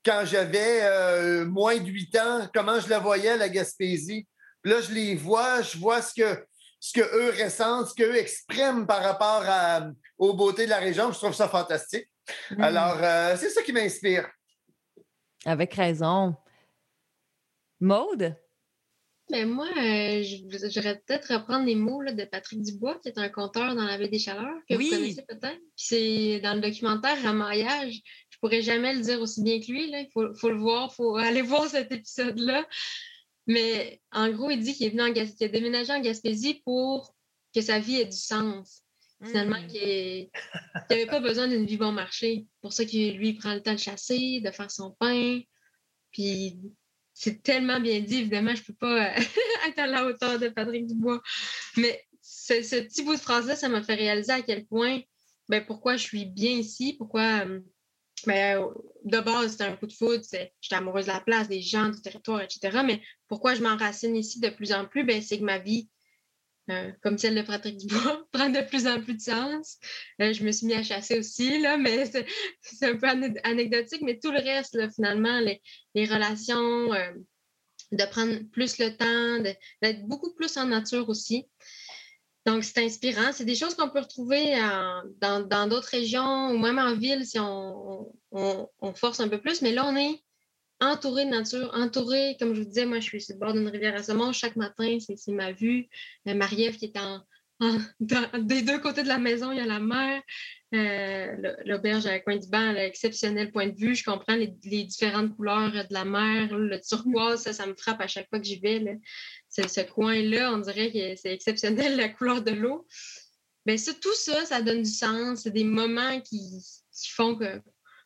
quand 0.04 0.22
j'avais 0.24 0.80
euh, 0.82 1.44
moins 1.46 1.76
de 1.76 1.86
8 1.86 2.18
ans, 2.18 2.48
comment 2.52 2.80
je 2.80 2.88
la 2.88 2.98
voyais, 2.98 3.36
la 3.36 3.48
Gaspésie. 3.48 4.26
là, 4.64 4.80
je 4.80 4.92
les 4.92 5.14
vois, 5.14 5.62
je 5.62 5.78
vois 5.78 6.02
ce 6.02 6.12
que, 6.14 6.44
ce 6.80 6.92
que 6.92 7.00
eux 7.00 7.32
ressentent, 7.42 7.88
ce 7.88 7.94
qu'eux 7.94 8.16
expriment 8.16 8.86
par 8.86 9.02
rapport 9.02 9.44
aux 10.18 10.34
beautés 10.34 10.64
de 10.64 10.70
la 10.70 10.78
région. 10.78 11.12
Je 11.12 11.18
trouve 11.18 11.34
ça 11.34 11.48
fantastique. 11.48 12.08
Mm. 12.50 12.62
Alors, 12.62 12.96
c'est 13.38 13.50
ça 13.50 13.62
qui 13.62 13.72
m'inspire. 13.72 14.28
Avec 15.46 15.74
raison. 15.74 16.34
Maude? 17.84 18.34
Ben 19.30 19.48
moi, 19.48 19.68
euh, 19.78 20.22
j'aurais 20.70 21.02
peut-être 21.06 21.34
reprendre 21.34 21.66
les 21.66 21.74
mots 21.74 22.02
de 22.02 22.24
Patrick 22.24 22.62
Dubois, 22.62 22.98
qui 23.00 23.08
est 23.08 23.18
un 23.18 23.28
conteur 23.28 23.74
dans 23.74 23.84
la 23.84 23.98
baie 23.98 24.08
des 24.08 24.18
Chaleurs, 24.18 24.58
que 24.68 24.74
vous 24.74 24.88
connaissez 24.88 25.24
peut-être. 25.26 25.60
c'est 25.76 26.40
dans 26.40 26.54
le 26.54 26.60
documentaire 26.60 27.22
Ramaillage. 27.22 28.00
Je 28.30 28.38
pourrais 28.38 28.62
jamais 28.62 28.94
le 28.94 29.00
dire 29.00 29.20
aussi 29.20 29.42
bien 29.42 29.60
que 29.60 29.70
lui. 29.70 29.90
Là. 29.90 30.00
Il 30.00 30.08
faut, 30.10 30.48
le 30.48 30.56
voir, 30.56 30.90
il 30.90 30.94
faut 30.94 31.16
aller 31.16 31.42
voir 31.42 31.66
cet 31.68 31.92
épisode-là. 31.92 32.66
Mais 33.46 34.00
en 34.12 34.30
gros, 34.30 34.50
il 34.50 34.60
dit 34.60 34.74
qu'il 34.74 34.86
est 34.86 34.90
venu 34.90 35.02
en 35.02 35.12
Gaspésie, 35.12 35.44
a 35.44 35.48
déménagé 35.48 35.92
en 35.92 36.00
Gaspésie 36.00 36.62
pour 36.64 37.14
que 37.54 37.60
sa 37.60 37.78
vie 37.78 38.00
ait 38.00 38.06
du 38.06 38.16
sens. 38.16 38.82
Finalement, 39.22 39.60
hmm. 39.60 39.66
qu'il 39.68 40.30
n'avait 40.90 41.06
pas 41.06 41.20
besoin 41.20 41.48
d'une 41.48 41.66
vie 41.66 41.76
bon 41.76 41.92
marché. 41.92 42.46
Pour 42.62 42.72
ça 42.72 42.84
qu'il 42.84 43.16
lui 43.16 43.34
prend 43.34 43.54
le 43.54 43.62
temps 43.62 43.72
de 43.72 43.78
chasser, 43.78 44.40
de 44.40 44.50
faire 44.50 44.70
son 44.70 44.90
pain. 44.92 45.40
Puis 46.12 46.58
c'est 47.14 47.42
tellement 47.42 47.80
bien 47.80 48.00
dit, 48.00 48.18
évidemment, 48.18 48.54
je 48.54 48.60
ne 48.60 48.66
peux 48.66 48.74
pas 48.74 49.06
euh, 49.06 49.20
être 49.68 49.78
à 49.78 49.86
la 49.86 50.04
hauteur 50.04 50.38
de 50.38 50.48
Patrick 50.48 50.86
Dubois. 50.86 51.22
Mais 51.76 52.04
ce, 52.20 52.54
petit 52.82 53.04
bout 53.04 53.14
de 53.14 53.20
phrase-là, 53.20 53.54
ça 53.54 53.68
m'a 53.68 53.82
fait 53.82 53.94
réaliser 53.94 54.32
à 54.32 54.42
quel 54.42 54.66
point, 54.66 55.00
ben, 55.48 55.64
pourquoi 55.64 55.96
je 55.96 56.02
suis 56.02 56.26
bien 56.26 56.50
ici, 56.50 56.94
pourquoi. 56.98 57.46
Euh, 57.46 57.60
ben, 58.26 58.66
de 59.04 59.20
base, 59.20 59.52
c'était 59.52 59.64
un 59.64 59.76
coup 59.76 59.86
de 59.86 59.92
foudre, 59.92 60.24
j'étais 60.30 60.74
amoureuse 60.74 61.06
de 61.06 61.10
la 61.10 61.20
place, 61.20 61.46
des 61.46 61.60
gens, 61.60 61.90
du 61.90 62.00
territoire, 62.00 62.40
etc. 62.40 62.80
Mais 62.84 63.02
pourquoi 63.28 63.54
je 63.54 63.62
m'enracine 63.62 64.16
ici 64.16 64.40
de 64.40 64.48
plus 64.48 64.72
en 64.72 64.86
plus, 64.86 65.04
ben, 65.04 65.20
c'est 65.20 65.38
que 65.38 65.44
ma 65.44 65.58
vie 65.58 65.88
euh, 66.70 66.90
comme 67.02 67.18
celle 67.18 67.34
de 67.34 67.42
Patrick 67.42 67.76
Dubois, 67.76 68.26
prend 68.32 68.48
de 68.48 68.60
plus 68.66 68.86
en 68.86 69.00
plus 69.00 69.14
de 69.14 69.20
sens. 69.20 69.78
Euh, 70.22 70.32
je 70.32 70.42
me 70.44 70.50
suis 70.50 70.66
mis 70.66 70.74
à 70.74 70.82
chasser 70.82 71.18
aussi, 71.18 71.60
là, 71.60 71.76
mais 71.78 72.10
c'est 72.62 72.86
un 72.86 72.96
peu 72.96 73.06
anecdotique, 73.44 74.02
mais 74.02 74.18
tout 74.18 74.30
le 74.30 74.38
reste, 74.38 74.78
finalement, 74.94 75.40
les, 75.40 75.60
relations, 76.06 76.92
euh, 76.94 77.12
de 77.92 78.04
prendre 78.06 78.38
plus 78.50 78.78
le 78.78 78.96
temps, 78.96 79.56
d'être 79.82 80.06
beaucoup 80.06 80.34
plus 80.34 80.56
en 80.56 80.66
nature 80.66 81.08
aussi. 81.08 81.46
Donc, 82.46 82.64
c'est 82.64 82.84
inspirant. 82.84 83.32
C'est 83.32 83.44
des 83.44 83.54
choses 83.54 83.74
qu'on 83.74 83.88
peut 83.88 84.00
retrouver 84.00 84.54
dans 85.20 85.68
d'autres 85.68 85.88
régions 85.88 86.50
ou 86.50 86.58
même 86.58 86.78
en 86.78 86.94
ville 86.94 87.24
si 87.24 87.38
on, 87.38 88.12
force 88.96 89.20
un 89.20 89.28
peu 89.28 89.40
plus. 89.40 89.62
Mais 89.62 89.72
là, 89.72 89.86
on 89.86 89.96
est 89.96 90.22
entouré 90.80 91.24
de 91.24 91.30
nature, 91.30 91.70
entouré, 91.74 92.36
comme 92.38 92.54
je 92.54 92.60
vous 92.60 92.66
disais, 92.66 92.86
moi, 92.86 93.00
je 93.00 93.04
suis 93.04 93.20
sur 93.20 93.34
le 93.34 93.40
bord 93.40 93.52
d'une 93.52 93.68
rivière 93.68 93.94
à 93.94 94.02
saumon. 94.02 94.32
Chaque 94.32 94.56
matin, 94.56 94.98
c'est 95.00 95.32
ma 95.32 95.52
vue. 95.52 95.88
Euh, 96.28 96.34
Marie-Ève 96.34 96.76
qui 96.76 96.86
est 96.86 96.98
en, 96.98 97.20
des 98.00 98.62
deux 98.62 98.78
côtés 98.78 99.02
de 99.02 99.08
la 99.08 99.18
maison, 99.18 99.52
il 99.52 99.58
y 99.58 99.60
a 99.60 99.66
la 99.66 99.80
mer. 99.80 100.22
Euh, 100.74 101.54
l'auberge 101.64 102.06
à 102.06 102.18
coin 102.18 102.36
du 102.36 102.48
banc, 102.48 102.58
un 102.58 102.74
exceptionnel 102.74 103.52
point 103.52 103.68
de 103.68 103.76
vue. 103.76 103.94
Je 103.94 104.04
comprends 104.04 104.34
les, 104.34 104.48
différentes 104.48 105.36
couleurs 105.36 105.70
de 105.70 105.94
la 105.94 106.04
mer. 106.04 106.56
Le 106.56 106.80
turquoise, 106.80 107.42
ça, 107.42 107.52
ça 107.52 107.66
me 107.66 107.74
frappe 107.74 108.00
à 108.00 108.08
chaque 108.08 108.28
fois 108.28 108.40
que 108.40 108.44
j'y 108.44 108.58
vais. 108.58 108.98
Ce 109.48 109.80
coin-là, 109.82 110.52
on 110.52 110.58
dirait 110.58 110.90
que 110.90 111.20
c'est 111.20 111.32
exceptionnel, 111.32 111.96
la 111.96 112.08
couleur 112.08 112.42
de 112.42 112.50
l'eau. 112.50 112.86
Bien, 113.64 113.76
tout 114.00 114.14
ça, 114.14 114.44
ça 114.44 114.60
donne 114.60 114.82
du 114.82 114.90
sens. 114.90 115.42
C'est 115.42 115.52
des 115.52 115.64
moments 115.64 116.20
qui, 116.20 116.60
font 117.10 117.38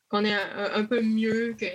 qu'on 0.08 0.24
est 0.24 0.34
un, 0.34 0.84
peu 0.84 1.00
mieux, 1.00 1.56
que, 1.58 1.66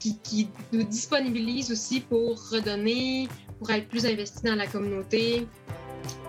qui, 0.00 0.48
nous 0.72 0.82
disponibilise 0.82 1.70
aussi 1.70 2.00
pour 2.00 2.36
redonner, 2.50 3.28
pour 3.58 3.70
être 3.70 3.88
plus 3.88 4.06
investi 4.06 4.42
dans 4.44 4.54
la 4.54 4.66
communauté. 4.66 5.46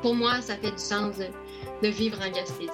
Pour 0.01 0.15
moi, 0.15 0.41
ça 0.41 0.55
fait 0.55 0.71
du 0.71 0.77
sens 0.77 1.15
de, 1.17 1.88
vivre 1.88 2.17
en 2.21 2.29
Gaspésie. 2.29 2.69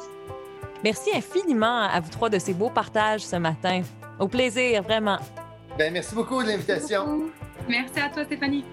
Merci 0.83 1.11
infiniment 1.15 1.83
à 1.83 1.99
vous 1.99 2.09
trois 2.09 2.29
de 2.29 2.39
ces 2.39 2.53
beaux 2.53 2.69
partages 2.69 3.25
ce 3.25 3.35
matin. 3.35 3.81
Au 4.19 4.27
plaisir, 4.27 4.83
vraiment. 4.83 5.17
Ben, 5.77 5.93
merci 5.93 6.15
beaucoup 6.15 6.41
de 6.41 6.47
l'invitation. 6.47 7.29
Merci 7.69 7.99
à 7.99 8.09
toi, 8.09 8.25
Stéphanie. 8.25 8.65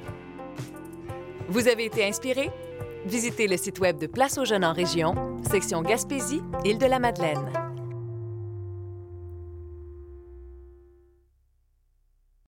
Vous 1.49 1.69
avez 1.69 1.87
été 1.87 2.05
inspiré? 2.05 2.51
Visitez 3.05 3.47
le 3.47 3.59
site 3.59 3.79
web 3.81 3.99
de 3.99 4.07
Place 4.07 4.39
aux 4.39 4.47
jeunes 4.47 4.65
en 4.65 4.73
région, 4.73 5.15
section 5.51 5.83
Gaspésie, 5.83 6.41
Île 6.65 6.79
de 6.79 6.87
la 6.87 6.99
Madeleine. 6.99 7.64